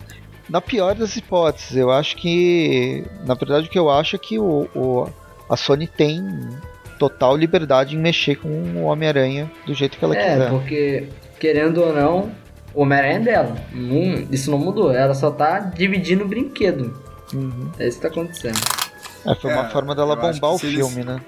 Na 0.50 0.62
pior 0.62 0.96
das 0.96 1.16
hipóteses, 1.16 1.76
eu 1.76 1.90
acho 1.92 2.16
que. 2.18 3.04
Na 3.26 3.34
verdade, 3.34 3.68
o 3.68 3.70
que 3.70 3.80
eu 3.80 3.90
acho 3.90 4.16
é 4.16 4.20
que 4.20 4.38
o, 4.40 4.70
o- 4.76 5.10
a 5.50 5.58
Sony 5.58 5.88
tem 5.88 6.24
total 6.98 7.36
liberdade 7.36 7.96
em 7.96 8.00
mexer 8.00 8.36
com 8.36 8.48
o 8.50 8.84
Homem-Aranha 8.84 9.52
do 9.66 9.74
jeito 9.74 9.98
que 9.98 10.06
ela 10.06 10.16
É, 10.16 10.34
quiser. 10.34 10.50
porque, 10.50 11.08
querendo 11.40 11.82
ou 11.84 11.94
não, 11.94 12.32
o 12.74 12.82
Homem-Aranha 12.82 13.16
é 13.16 13.20
dela. 13.20 13.56
Não- 13.74 14.28
isso 14.32 14.50
não 14.52 14.58
mudou. 14.58 14.92
Ela 14.94 15.14
só 15.14 15.32
tá 15.32 15.60
dividindo 15.60 16.24
o 16.24 16.28
brinquedo. 16.28 16.94
Uhum. 17.34 17.70
É 17.80 17.88
isso 17.88 17.98
que 17.98 18.02
tá 18.04 18.08
acontecendo. 18.10 18.60
É, 19.26 19.34
foi 19.36 19.52
uma 19.52 19.66
É, 19.68 19.70
forma 19.70 19.96
dela 19.96 20.16
bombar 20.16 20.54
o 20.54 20.58
se 20.60 20.68
eles- 20.68 20.78
filme, 20.78 21.04
né? 21.04 21.20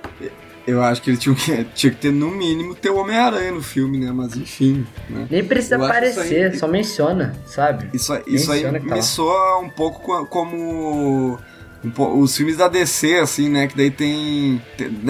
Eu 0.67 0.83
acho 0.83 1.01
que 1.01 1.09
ele 1.09 1.17
tinha, 1.17 1.33
que- 1.33 1.63
tinha 1.73 1.91
que 1.91 1.97
ter, 1.97 2.11
no 2.11 2.29
mínimo, 2.29 2.75
ter 2.75 2.89
o 2.89 2.97
Homem-Aranha 2.97 3.53
no 3.53 3.61
filme, 3.63 3.97
né? 3.97 4.11
Mas 4.13 4.35
enfim, 4.35 4.85
né? 5.09 5.25
Nem 5.31 5.43
precisa 5.43 5.75
Eu 5.75 5.85
aparecer, 5.85 6.51
aí- 6.51 6.57
só 6.59 6.67
menciona, 6.67 7.33
sabe? 7.45 7.89
Isso, 7.93 8.11
aí- 8.13 8.21
isso 8.27 8.51
aí 8.51 8.57
Menciona 8.63 8.79
que 8.81 8.87
tá 8.89 8.95
me 8.95 9.01
soa 9.01 9.59
um 9.59 9.69
pouco 9.69 10.01
co- 10.01 10.25
como 10.25 11.39
os 11.83 12.35
filmes 12.35 12.57
da 12.57 12.67
DC, 12.67 13.15
assim, 13.15 13.49
né? 13.49 13.67
Que 13.67 13.77
daí 13.77 13.91
tem. 13.91 14.61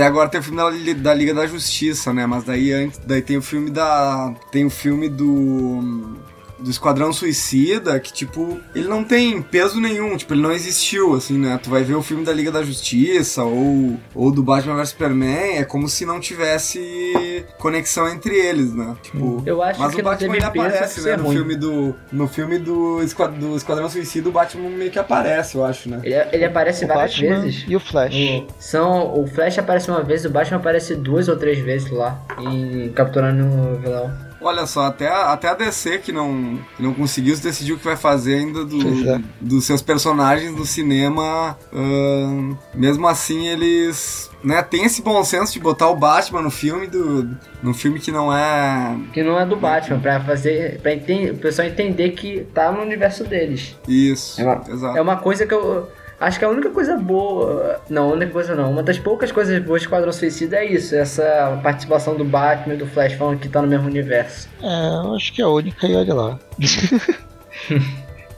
agora 0.05 0.29
tem 0.29 0.39
o 0.39 0.43
filme 0.43 0.57
da, 0.57 0.93
da 0.93 1.13
Liga 1.13 1.33
da 1.33 1.47
Justiça, 1.47 2.13
né? 2.13 2.25
Mas 2.25 2.43
daí 2.43 2.71
antes. 2.71 2.99
Daí 3.05 3.21
tem 3.21 3.37
o 3.37 3.41
filme 3.41 3.69
da. 3.69 4.33
Tem 4.51 4.65
o 4.65 4.69
filme 4.69 5.07
do. 5.07 6.17
Do 6.59 6.69
Esquadrão 6.71 7.13
Suicida, 7.13 7.99
que, 7.99 8.11
tipo, 8.11 8.59
ele 8.73 8.87
não 8.87 9.03
tem 9.03 9.41
peso 9.41 9.79
nenhum, 9.79 10.17
tipo, 10.17 10.33
ele 10.33 10.41
não 10.41 10.51
existiu, 10.51 11.13
assim, 11.13 11.37
né? 11.37 11.59
Tu 11.61 11.69
vai 11.69 11.83
ver 11.83 11.95
o 11.95 12.01
filme 12.01 12.23
da 12.25 12.33
Liga 12.33 12.51
da 12.51 12.63
Justiça 12.63 13.43
ou, 13.43 13.97
ou 14.15 14.31
do 14.31 14.41
Batman 14.41 14.75
vs 14.75 14.89
Superman, 14.89 15.57
é 15.57 15.63
como 15.63 15.87
se 15.87 16.05
não 16.05 16.19
tivesse 16.19 17.45
conexão 17.59 18.07
entre 18.09 18.35
eles, 18.35 18.73
né? 18.73 18.95
Tipo, 19.03 19.43
Eu 19.45 19.61
acho 19.61 19.79
mas 19.79 19.93
que 19.93 20.01
o 20.01 20.03
não 20.03 20.11
Batman 20.11 20.33
ainda 20.33 20.47
aparece, 20.47 21.01
por 21.01 21.07
né? 21.09 21.17
No 21.17 21.23
ruim. 21.25 21.35
filme 21.35 21.55
do. 21.55 21.95
No 22.11 22.27
filme 22.27 22.57
do, 22.57 23.01
Esquad- 23.03 23.37
do 23.37 23.55
Esquadrão 23.55 23.89
Suicida, 23.89 24.29
o 24.29 24.31
Batman 24.31 24.69
meio 24.69 24.91
que 24.91 24.99
aparece, 24.99 25.55
eu 25.55 25.65
acho, 25.65 25.89
né? 25.89 25.99
Ele, 26.03 26.15
ele 26.31 26.45
aparece 26.45 26.85
O 26.85 26.87
várias 26.87 27.15
Batman 27.19 27.41
vezes. 27.41 27.65
e 27.67 27.75
o 27.75 27.79
Flash. 27.79 28.15
O, 28.15 28.47
são, 28.59 29.19
o 29.21 29.27
Flash 29.27 29.57
aparece 29.59 29.89
uma 29.91 30.01
vez, 30.03 30.25
o 30.25 30.29
Batman 30.29 30.57
aparece 30.57 30.95
duas 30.95 31.27
ou 31.27 31.35
três 31.37 31.59
vezes 31.59 31.89
lá, 31.91 32.19
em 32.39 32.89
capturando 32.93 33.45
o 33.45 33.77
vilão. 33.77 34.26
Olha 34.39 34.65
só, 34.67 34.85
até 34.85 35.07
a, 35.07 35.33
até 35.33 35.47
a 35.49 35.53
DC 35.55 35.97
que 35.99 36.11
não, 36.11 36.59
que 36.75 36.83
não 36.83 36.93
conseguiu 36.93 37.35
se 37.35 37.41
decidir 37.41 37.73
o 37.73 37.77
que 37.77 37.85
vai 37.85 37.97
fazer 37.97 38.35
ainda 38.35 38.63
do- 38.63 39.09
é. 39.09 39.19
dos 39.41 39.65
seus 39.65 39.81
personagens 39.81 40.51
no 40.55 40.65
cinema. 40.65 41.57
ahn, 41.73 42.55
mesmo 42.73 43.07
assim, 43.07 43.47
eles. 43.47 44.29
Né, 44.43 44.61
tem 44.61 44.85
esse 44.85 45.01
bom 45.01 45.23
senso 45.23 45.51
de 45.53 45.59
botar 45.59 45.87
o 45.89 45.95
Batman 45.95 46.41
no 46.43 46.51
filme 46.51 46.85
do. 46.85 47.27
No 47.63 47.73
filme 47.73 47.99
que 47.99 48.11
não 48.11 48.31
é. 48.31 48.95
Que 49.11 49.23
não 49.23 49.39
é 49.39 49.45
do 49.45 49.55
Batman, 49.55 49.99
pra 49.99 50.19
fazer. 50.23 50.79
pra 50.81 50.93
enten- 50.93 51.31
o 51.31 51.37
pessoal 51.37 51.67
entender 51.67 52.11
que 52.11 52.41
tá 52.53 52.71
no 52.71 52.81
universo 52.81 53.23
deles. 53.23 53.75
Isso. 53.87 54.39
É 54.39 54.43
uma, 54.45 54.63
exato. 54.69 54.97
é 54.97 55.01
uma 55.01 55.15
coisa 55.17 55.45
que 55.47 55.53
eu. 55.53 55.89
Acho 56.19 56.39
que 56.39 56.45
a 56.45 56.49
única 56.49 56.69
coisa 56.71 56.97
boa. 56.97 57.79
Não, 57.89 58.09
a 58.09 58.13
única 58.13 58.31
coisa 58.31 58.55
não. 58.55 58.71
Uma 58.71 58.81
das 58.81 58.97
poucas 58.97 59.31
coisas 59.31 59.55
boas 59.63 59.81
do 59.81 59.85
Esquadrão 59.85 60.11
Suicida 60.11 60.57
é 60.57 60.65
isso. 60.65 60.95
Essa 60.95 61.59
participação 61.61 62.15
do 62.15 62.25
Batman 62.25 62.73
e 62.73 62.77
do 62.77 62.87
Flash 62.87 63.13
falando 63.13 63.39
que 63.39 63.47
tá 63.47 63.61
no 63.61 63.67
mesmo 63.67 63.87
universo. 63.87 64.49
É, 64.61 65.05
eu 65.05 65.15
acho 65.15 65.31
que 65.31 65.41
é 65.41 65.45
a 65.45 65.49
única 65.49 65.85
e 65.85 65.95
olha 65.95 66.13
lá. 66.13 66.39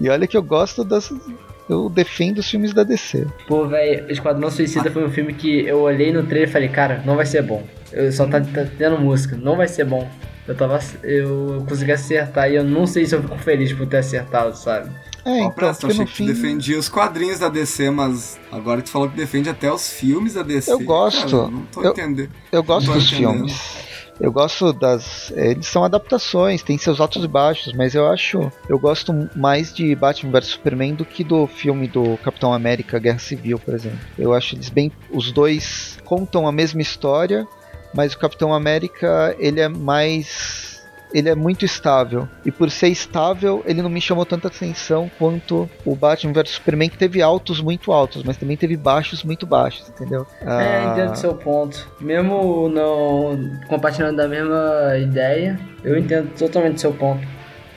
e 0.01 0.09
olha 0.09 0.27
que 0.27 0.35
eu 0.35 0.43
gosto 0.43 0.83
das. 0.83 1.09
Eu 1.69 1.87
defendo 1.87 2.39
os 2.39 2.49
filmes 2.49 2.73
da 2.73 2.83
DC. 2.83 3.27
Pô, 3.47 3.65
velho, 3.67 4.11
Esquadrão 4.11 4.49
Suicida 4.49 4.91
foi 4.91 5.05
um 5.05 5.09
filme 5.09 5.33
que 5.33 5.65
eu 5.65 5.81
olhei 5.81 6.11
no 6.11 6.23
trailer 6.23 6.49
e 6.49 6.51
falei, 6.51 6.67
cara, 6.67 7.01
não 7.05 7.15
vai 7.15 7.25
ser 7.25 7.43
bom. 7.43 7.63
Eu 7.91 8.11
só 8.11 8.25
tá, 8.27 8.39
tá 8.41 8.65
tendo 8.77 8.99
música, 8.99 9.35
não 9.37 9.57
vai 9.57 9.67
ser 9.67 9.85
bom. 9.85 10.07
Eu 10.47 10.55
tava. 10.55 10.79
Eu 11.03 11.63
consegui 11.67 11.91
acertar 11.91 12.49
e 12.51 12.55
eu 12.55 12.63
não 12.63 12.87
sei 12.87 13.05
se 13.05 13.15
eu 13.15 13.21
fico 13.21 13.37
feliz 13.37 13.71
por 13.73 13.85
ter 13.87 13.97
acertado, 13.97 14.55
sabe? 14.57 14.89
É, 15.25 15.39
então, 15.41 15.51
porque 15.51 15.65
achei 15.85 16.05
que 16.05 16.11
tu 16.11 16.15
fim. 16.17 16.25
defendia 16.25 16.79
os 16.79 16.89
quadrinhos 16.89 17.39
da 17.39 17.49
DC, 17.49 17.89
mas 17.91 18.39
agora 18.51 18.81
tu 18.81 18.89
falou 18.89 19.09
que 19.09 19.15
defende 19.17 19.49
até 19.49 19.71
os 19.71 19.91
filmes 19.91 20.33
da 20.33 20.41
DC. 20.41 20.71
Eu 20.71 20.79
gosto. 20.79 21.37
Cara, 21.37 21.51
não 21.51 21.61
tô 21.65 21.83
Eu- 21.83 21.91
entendendo. 21.91 22.29
Eu 22.51 22.63
gosto 22.63 22.91
dos 22.91 23.11
entendendo. 23.11 23.33
filmes. 23.33 23.89
Eu 24.19 24.31
gosto 24.33 24.73
das. 24.73 25.31
Eles 25.35 25.67
são 25.67 25.83
adaptações, 25.83 26.61
tem 26.61 26.77
seus 26.77 26.99
altos 26.99 27.23
e 27.23 27.27
baixos, 27.27 27.71
mas 27.73 27.93
eu 27.95 28.07
acho. 28.07 28.51
Eu 28.67 28.77
gosto 28.79 29.13
mais 29.35 29.71
de 29.73 29.95
Batman 29.95 30.31
vs 30.31 30.47
Superman 30.47 30.93
do 30.95 31.05
que 31.05 31.23
do 31.23 31.47
filme 31.47 31.87
do 31.87 32.17
Capitão 32.17 32.53
América 32.53 32.97
Guerra 32.99 33.19
Civil, 33.19 33.59
por 33.59 33.73
exemplo. 33.73 33.99
Eu 34.17 34.33
acho 34.33 34.55
eles 34.55 34.69
bem. 34.69 34.91
Os 35.11 35.31
dois 35.31 35.97
contam 36.03 36.47
a 36.47 36.51
mesma 36.51 36.81
história, 36.81 37.47
mas 37.93 38.13
o 38.13 38.19
Capitão 38.19 38.53
América 38.53 39.35
ele 39.39 39.59
é 39.59 39.67
mais. 39.67 40.69
Ele 41.11 41.27
é 41.27 41.33
muito 41.33 41.65
estável. 41.65 42.29
E 42.45 42.51
por 42.51 42.69
ser 42.69 42.89
estável, 42.89 43.63
ele 43.65 43.81
não 43.81 43.89
me 43.89 43.99
chamou 43.99 44.27
tanta 44.27 44.47
atenção 44.47 45.09
quanto 45.17 45.67
o 45.83 45.95
Batman 45.95 46.31
vs 46.33 46.51
Superman, 46.51 46.87
que 46.87 46.99
teve 46.99 47.19
altos 47.19 47.59
muito 47.61 47.91
altos, 47.91 48.21
mas 48.21 48.37
também 48.37 48.55
teve 48.55 48.77
baixos 48.77 49.23
muito 49.23 49.47
baixos, 49.47 49.89
entendeu? 49.89 50.27
É, 50.39 50.45
Ah, 50.45 50.91
entendo 50.91 51.13
o 51.13 51.15
seu 51.15 51.33
ponto. 51.33 51.89
Mesmo 51.99 52.69
não 52.69 53.39
compartilhando 53.67 54.17
da 54.17 54.27
mesma 54.27 54.97
ideia, 55.01 55.59
eu 55.83 55.97
entendo 55.97 56.29
totalmente 56.37 56.77
o 56.77 56.79
seu 56.79 56.93
ponto. 56.93 57.27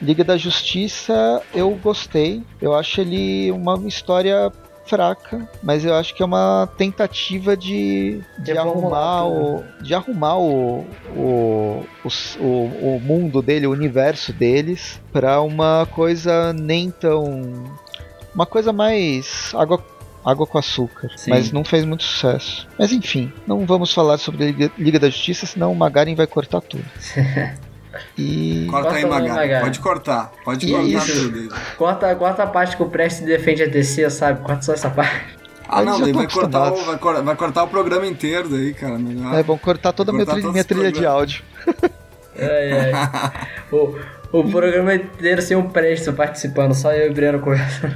Liga 0.03 0.25
da 0.25 0.37
Justiça 0.37 1.41
eu 1.55 1.71
gostei. 1.83 2.43
Eu 2.61 2.75
acho 2.75 3.01
ele 3.01 3.51
uma 3.53 3.81
história 3.87 4.53
fraca, 4.85 5.49
mas 5.63 5.85
eu 5.85 5.95
acho 5.95 6.15
que 6.15 6.23
é 6.23 6.27
uma 6.27 6.69
tentativa 6.77 7.57
de, 7.57 8.21
de 8.39 8.53
arrumar 8.53 9.27
o 9.27 9.65
de 9.81 9.95
arrumar 9.95 10.39
o, 10.39 10.87
o, 11.17 11.85
o, 12.05 12.47
o, 12.47 13.01
mundo 13.01 13.41
dele, 13.41 13.67
o 13.67 13.71
universo 13.71 14.33
deles 14.33 15.01
para 15.13 15.41
uma 15.41 15.87
coisa 15.91 16.53
nem 16.53 16.91
tão 16.91 17.65
uma 18.35 18.47
coisa 18.47 18.73
mais 18.73 19.53
água 19.55 19.83
água 20.25 20.47
com 20.47 20.57
açúcar, 20.57 21.11
Sim. 21.17 21.31
mas 21.31 21.51
não 21.51 21.65
fez 21.65 21.85
muito 21.85 22.05
sucesso. 22.05 22.69
Mas 22.79 22.93
enfim, 22.93 23.33
não 23.47 23.67
vamos 23.67 23.93
falar 23.93 24.19
sobre 24.19 24.45
a 24.45 24.47
Liga, 24.47 24.71
Liga 24.79 24.99
da 25.01 25.11
Justiça, 25.11 25.47
senão 25.47 25.73
o 25.73 25.77
Magaren 25.77 26.15
vai 26.15 26.29
cortar 26.29 26.61
tudo. 26.61 26.85
E... 28.17 28.67
Corta 28.71 28.95
aí, 28.95 29.07
Magari. 29.07 29.61
Pode 29.61 29.81
cortar. 29.81 30.33
Pode 30.45 30.67
e 30.67 30.73
cortar 30.73 31.11
é 31.11 31.13
tudo. 31.13 31.55
Corta, 31.77 32.15
corta 32.15 32.43
a 32.43 32.47
parte 32.47 32.77
que 32.77 32.83
o 32.83 32.87
Prestes 32.87 33.25
defende 33.25 33.63
a 33.63 33.67
DC, 33.67 34.09
sabe? 34.11 34.43
Corta 34.43 34.63
só 34.63 34.73
essa 34.73 34.91
parte. 34.91 35.43
Ah, 35.69 35.83
não, 35.83 35.99
daí 36.01 36.13
vai 36.13 36.29
cortar, 36.29 36.71
o, 36.71 36.85
vai, 36.85 36.99
cortar, 36.99 37.23
vai 37.23 37.37
cortar 37.37 37.63
o 37.63 37.69
programa 37.69 38.07
inteiro 38.07 38.49
daí, 38.49 38.75
cara. 38.75 38.99
Melhor. 38.99 39.35
É, 39.35 39.43
vão 39.43 39.57
cortar 39.57 39.93
toda 39.93 40.11
a 40.11 40.15
minha, 40.15 40.27
trilha, 40.27 40.53
minha 40.53 40.65
trilha 40.65 40.93
de 40.93 41.07
áudio. 41.07 41.43
É, 42.35 42.91
é. 42.91 42.93
o, 43.71 43.95
o 44.33 44.51
programa 44.51 44.95
inteiro 44.95 45.43
sem 45.43 45.55
o 45.55 45.69
Prestes 45.69 46.15
participando, 46.15 46.75
só 46.75 46.91
eu 46.91 47.09
e 47.09 47.11
o 47.11 47.13
Breno 47.13 47.41
conversando. 47.41 47.95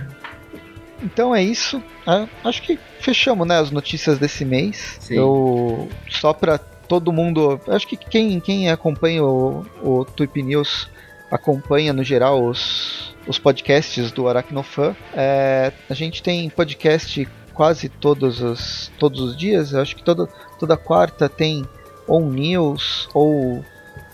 Então 1.02 1.34
é 1.34 1.42
isso. 1.42 1.82
É, 2.06 2.28
acho 2.44 2.62
que 2.62 2.78
fechamos 3.00 3.46
né, 3.46 3.58
as 3.58 3.70
notícias 3.70 4.18
desse 4.18 4.44
mês. 4.44 4.98
Sim. 5.00 5.16
Eu, 5.16 5.88
só 6.10 6.32
pra 6.32 6.58
todo 6.86 7.12
mundo. 7.12 7.60
Acho 7.68 7.86
que 7.86 7.96
quem, 7.96 8.40
quem 8.40 8.70
acompanha 8.70 9.24
o, 9.24 9.64
o 9.82 10.04
Tweep 10.04 10.42
News 10.42 10.88
acompanha 11.30 11.92
no 11.92 12.04
geral 12.04 12.44
os, 12.44 13.14
os 13.26 13.38
podcasts 13.38 14.12
do 14.12 14.28
Aracnofan. 14.28 14.94
É, 15.14 15.72
a 15.88 15.94
gente 15.94 16.22
tem 16.22 16.48
podcast 16.48 17.26
quase 17.52 17.88
todos 17.88 18.40
os, 18.40 18.90
todos 18.98 19.20
os 19.20 19.36
dias. 19.36 19.74
Acho 19.74 19.96
que 19.96 20.02
toda, 20.02 20.26
toda 20.58 20.76
quarta 20.76 21.28
tem 21.28 21.64
ou 22.06 22.20
news 22.20 23.08
ou 23.12 23.64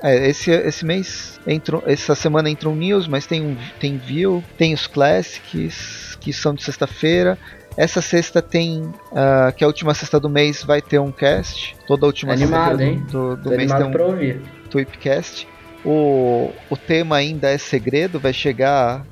é, 0.02 0.28
esse, 0.28 0.50
esse 0.50 0.84
mês 0.84 1.40
entrou, 1.46 1.82
essa 1.86 2.14
semana 2.14 2.50
entrou 2.50 2.72
um 2.72 2.76
news, 2.76 3.06
mas 3.06 3.26
tem 3.26 3.40
um 3.40 3.56
tem 3.78 3.98
view, 3.98 4.42
tem 4.56 4.74
os 4.74 4.86
classics 4.86 6.16
que 6.20 6.32
são 6.32 6.54
de 6.54 6.62
sexta-feira. 6.62 7.38
Essa 7.76 8.02
sexta 8.02 8.42
tem, 8.42 8.82
uh, 8.82 9.52
que 9.56 9.64
é 9.64 9.66
a 9.66 9.68
última 9.68 9.94
sexta 9.94 10.20
do 10.20 10.28
mês, 10.28 10.62
vai 10.62 10.82
ter 10.82 10.98
um 10.98 11.10
cast. 11.10 11.74
Toda 11.86 12.04
a 12.04 12.08
última 12.08 12.32
animado, 12.32 12.78
sexta 12.78 12.84
hein? 12.84 13.06
do, 13.10 13.36
do, 13.36 13.50
do 13.50 13.50
mês 13.50 13.72
tem 13.72 13.84
um 13.84 13.90
pra 13.90 14.04
ouvir. 14.04 14.40
Tweepcast. 14.70 15.48
O, 15.84 16.52
o 16.70 16.76
tema 16.76 17.16
ainda 17.16 17.50
é 17.50 17.58
segredo, 17.58 18.20
vai 18.20 18.32
chegar 18.32 19.04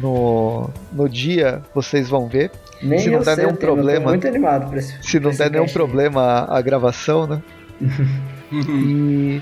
no, 0.00 0.68
no 0.92 1.08
dia, 1.08 1.62
vocês 1.74 2.08
vão 2.08 2.28
ver. 2.28 2.50
Nem 2.82 2.98
se 2.98 3.10
não 3.10 3.20
der 3.20 3.36
nenhum 3.36 3.54
problema. 3.54 4.10
muito 4.10 4.26
animado 4.26 4.68
pra 4.68 4.78
esse, 4.78 4.96
Se 5.02 5.20
não 5.20 5.30
der 5.30 5.50
nenhum 5.50 5.66
problema 5.66 6.22
a, 6.22 6.58
a 6.58 6.60
gravação, 6.60 7.26
né? 7.26 7.42
e, 8.52 9.40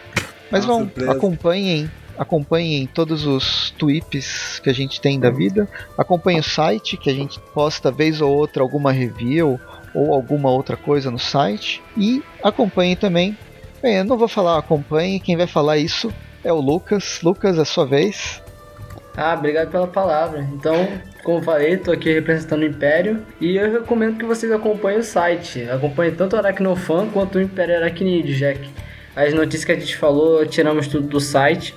mas 0.50 0.64
vão, 0.64 0.90
acompanhem 1.08 1.90
acompanhem 2.18 2.86
todos 2.86 3.26
os 3.26 3.70
tweets 3.78 4.60
que 4.60 4.70
a 4.70 4.72
gente 4.72 5.00
tem 5.00 5.18
da 5.18 5.30
vida, 5.30 5.68
acompanhem 5.96 6.40
o 6.40 6.44
site 6.44 6.96
que 6.96 7.10
a 7.10 7.14
gente 7.14 7.38
posta 7.54 7.90
vez 7.90 8.20
ou 8.20 8.34
outra 8.34 8.62
alguma 8.62 8.92
review 8.92 9.60
ou 9.94 10.12
alguma 10.12 10.50
outra 10.50 10.76
coisa 10.76 11.10
no 11.10 11.18
site 11.18 11.82
e 11.96 12.22
acompanhem 12.42 12.96
também. 12.96 13.36
Bem, 13.82 13.96
eu 13.96 14.04
não 14.04 14.18
vou 14.18 14.28
falar 14.28 14.58
acompanhe, 14.58 15.20
quem 15.20 15.36
vai 15.36 15.46
falar 15.46 15.78
isso 15.78 16.12
é 16.44 16.52
o 16.52 16.60
Lucas. 16.60 17.20
Lucas, 17.22 17.58
é 17.58 17.62
a 17.62 17.64
sua 17.64 17.84
vez. 17.84 18.42
Ah, 19.16 19.34
obrigado 19.34 19.70
pela 19.70 19.86
palavra. 19.86 20.46
Então, 20.52 20.86
como 21.24 21.42
falei, 21.42 21.74
estou 21.74 21.94
aqui 21.94 22.12
representando 22.12 22.62
o 22.62 22.66
Império 22.66 23.24
e 23.40 23.56
eu 23.56 23.72
recomendo 23.72 24.18
que 24.18 24.24
vocês 24.24 24.52
acompanhem 24.52 25.00
o 25.00 25.02
site. 25.02 25.62
Acompanhem 25.70 26.14
tanto 26.14 26.36
o 26.36 26.38
Aracnofan 26.38 27.08
quanto 27.08 27.38
o 27.38 27.42
Império 27.42 27.76
Aracnid, 27.76 28.36
Jack. 28.36 28.68
As 29.16 29.32
notícias 29.32 29.64
que 29.64 29.72
a 29.72 29.80
gente 29.80 29.96
falou, 29.96 30.44
tiramos 30.44 30.86
tudo 30.86 31.08
do 31.08 31.18
site. 31.18 31.74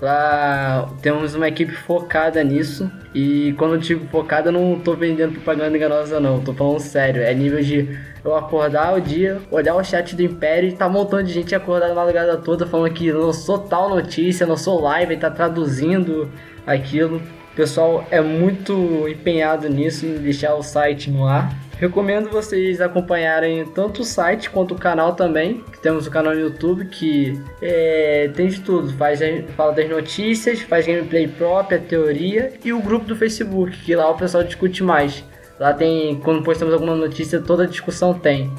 Lá 0.00 0.88
temos 1.00 1.34
uma 1.34 1.48
equipe 1.48 1.72
focada 1.72 2.42
nisso. 2.44 2.90
E 3.14 3.54
quando 3.56 3.74
eu 3.74 3.78
digo 3.78 4.06
focada, 4.08 4.48
eu 4.48 4.52
não 4.52 4.78
tô 4.78 4.94
vendendo 4.94 5.32
propaganda 5.32 5.76
enganosa, 5.76 6.20
não. 6.20 6.40
Tô 6.40 6.52
falando 6.52 6.80
sério. 6.80 7.22
É 7.22 7.32
nível 7.32 7.62
de 7.62 7.98
eu 8.22 8.34
acordar 8.36 8.94
o 8.94 9.00
dia, 9.00 9.40
olhar 9.50 9.74
o 9.74 9.82
chat 9.82 10.14
do 10.14 10.22
Império 10.22 10.68
e 10.68 10.72
tá 10.72 10.86
um 10.86 10.90
montão 10.90 11.22
de 11.22 11.32
gente 11.32 11.54
acordada 11.54 11.92
a 11.92 11.94
madrugada 11.94 12.36
toda 12.36 12.66
falando 12.66 12.92
que 12.92 13.10
lançou 13.10 13.58
tal 13.58 13.88
notícia, 13.88 14.46
lançou 14.46 14.80
live 14.82 15.14
e 15.14 15.16
tá 15.16 15.30
traduzindo 15.30 16.30
aquilo. 16.66 17.16
O 17.52 17.56
pessoal 17.56 18.04
é 18.10 18.20
muito 18.20 19.08
empenhado 19.08 19.66
nisso, 19.68 20.04
em 20.04 20.18
deixar 20.18 20.54
o 20.56 20.62
site 20.62 21.10
no 21.10 21.26
ar. 21.26 21.65
Recomendo 21.78 22.30
vocês 22.30 22.80
acompanharem 22.80 23.66
tanto 23.66 24.00
o 24.00 24.04
site 24.04 24.48
quanto 24.48 24.74
o 24.74 24.78
canal 24.78 25.14
também. 25.14 25.62
Que 25.72 25.78
temos 25.78 26.06
o 26.06 26.10
canal 26.10 26.34
no 26.34 26.40
YouTube 26.40 26.86
que 26.86 27.38
é, 27.60 28.30
tem 28.34 28.48
de 28.48 28.60
tudo. 28.60 28.92
Faz, 28.94 29.20
fala 29.54 29.72
das 29.72 29.88
notícias, 29.88 30.60
faz 30.62 30.86
gameplay 30.86 31.28
própria, 31.28 31.78
teoria. 31.78 32.54
E 32.64 32.72
o 32.72 32.80
grupo 32.80 33.04
do 33.04 33.14
Facebook, 33.14 33.76
que 33.76 33.94
lá 33.94 34.10
o 34.10 34.16
pessoal 34.16 34.42
discute 34.42 34.82
mais. 34.82 35.22
Lá 35.60 35.74
tem, 35.74 36.18
quando 36.20 36.42
postamos 36.42 36.72
alguma 36.72 36.94
notícia, 36.94 37.40
toda 37.40 37.66
discussão 37.66 38.14
tem. 38.14 38.50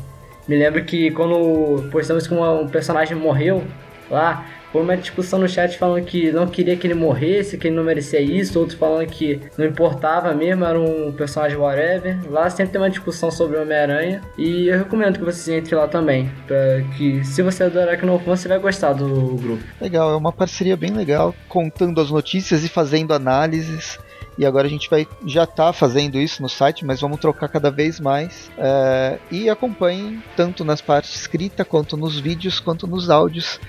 Me 0.47 0.56
lembro 0.56 0.84
que 0.86 1.12
quando 1.12 1.89
postamos 1.89 2.27
que 2.27 2.34
um 2.34 2.67
personagem 2.67 3.17
morreu 3.17 3.63
lá, 4.10 4.45
foi 4.71 4.82
uma 4.82 4.97
discussão 4.97 5.39
no 5.39 5.47
chat 5.47 5.77
falando 5.77 6.03
que 6.03 6.32
não 6.32 6.47
queria 6.47 6.75
que 6.75 6.86
ele 6.86 6.93
morresse, 6.93 7.58
que 7.58 7.67
ele 7.67 7.75
não 7.75 7.84
merecia 7.84 8.21
isso, 8.21 8.60
outros 8.60 8.77
falando 8.77 9.08
que 9.08 9.39
não 9.58 9.65
importava 9.65 10.34
mesmo, 10.34 10.65
era 10.65 10.80
um 10.80 11.12
personagem 11.12 11.58
whatever. 11.58 12.17
Lá 12.30 12.49
sempre 12.49 12.73
tem 12.73 12.82
uma 12.82 12.89
discussão 12.89 13.32
sobre 13.32 13.58
Homem-Aranha 13.58 14.21
e 14.38 14.67
eu 14.67 14.77
recomendo 14.77 15.19
que 15.19 15.25
você 15.25 15.58
entre 15.58 15.75
lá 15.75 15.88
também, 15.88 16.30
para 16.45 16.82
que 16.97 17.23
se 17.23 17.41
você 17.41 17.63
adorar 17.63 17.97
que 17.97 18.06
não 18.06 18.17
você 18.17 18.47
vai 18.47 18.60
gostar 18.60 18.93
do 18.93 19.36
grupo. 19.36 19.63
Legal, 19.80 20.12
é 20.12 20.15
uma 20.15 20.34
parceria 20.34 20.75
bem 20.75 20.91
legal, 20.91 21.34
contando 21.47 22.01
as 22.01 22.12
notícias 22.12 22.63
e 22.63 22.69
fazendo 22.69 23.13
análises 23.13 23.97
e 24.38 24.45
agora 24.45 24.67
a 24.67 24.69
gente 24.69 24.89
vai 24.89 25.08
já 25.25 25.45
está 25.45 25.73
fazendo 25.73 26.19
isso 26.19 26.41
no 26.41 26.49
site, 26.49 26.86
mas 26.86 27.01
vamos 27.01 27.19
trocar 27.19 27.47
cada 27.47 27.71
vez 27.71 27.99
mais. 27.99 28.51
É, 28.58 29.17
e 29.32 29.49
acompanhem 29.49 30.21
tanto 30.36 30.63
nas 30.63 30.80
partes 30.80 31.15
escrita, 31.15 31.65
quanto 31.65 31.97
nos 31.97 32.19
vídeos, 32.19 32.60
quanto 32.60 32.86
nos 32.86 33.10
áudios 33.10 33.60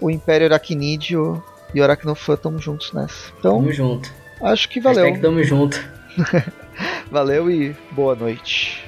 o 0.00 0.10
Império 0.10 0.46
Aracnídeo 0.46 1.42
e 1.74 1.80
o 1.80 1.84
Aracnofã 1.84 2.34
estão 2.34 2.58
juntos 2.58 2.92
nessa. 2.92 3.32
Então, 3.38 3.58
tamo 3.58 3.72
junto. 3.72 4.12
Acho 4.40 4.68
que 4.68 4.80
valeu. 4.80 5.04
Hashtag 5.04 5.22
tamo 5.22 5.42
junto. 5.42 5.82
valeu 7.10 7.50
e 7.50 7.74
boa 7.92 8.14
noite. 8.14 8.84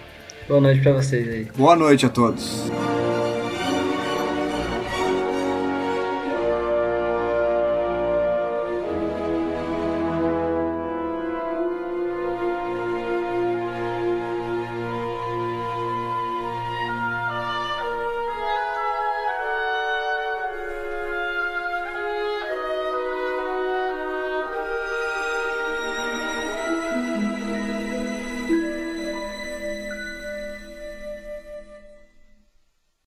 Boa 0.46 0.60
noite 0.60 0.80
pra 0.80 0.92
vocês 0.92 1.28
aí. 1.28 1.44
Boa 1.56 1.76
noite 1.76 2.06
a 2.06 2.08
todos. 2.08 2.70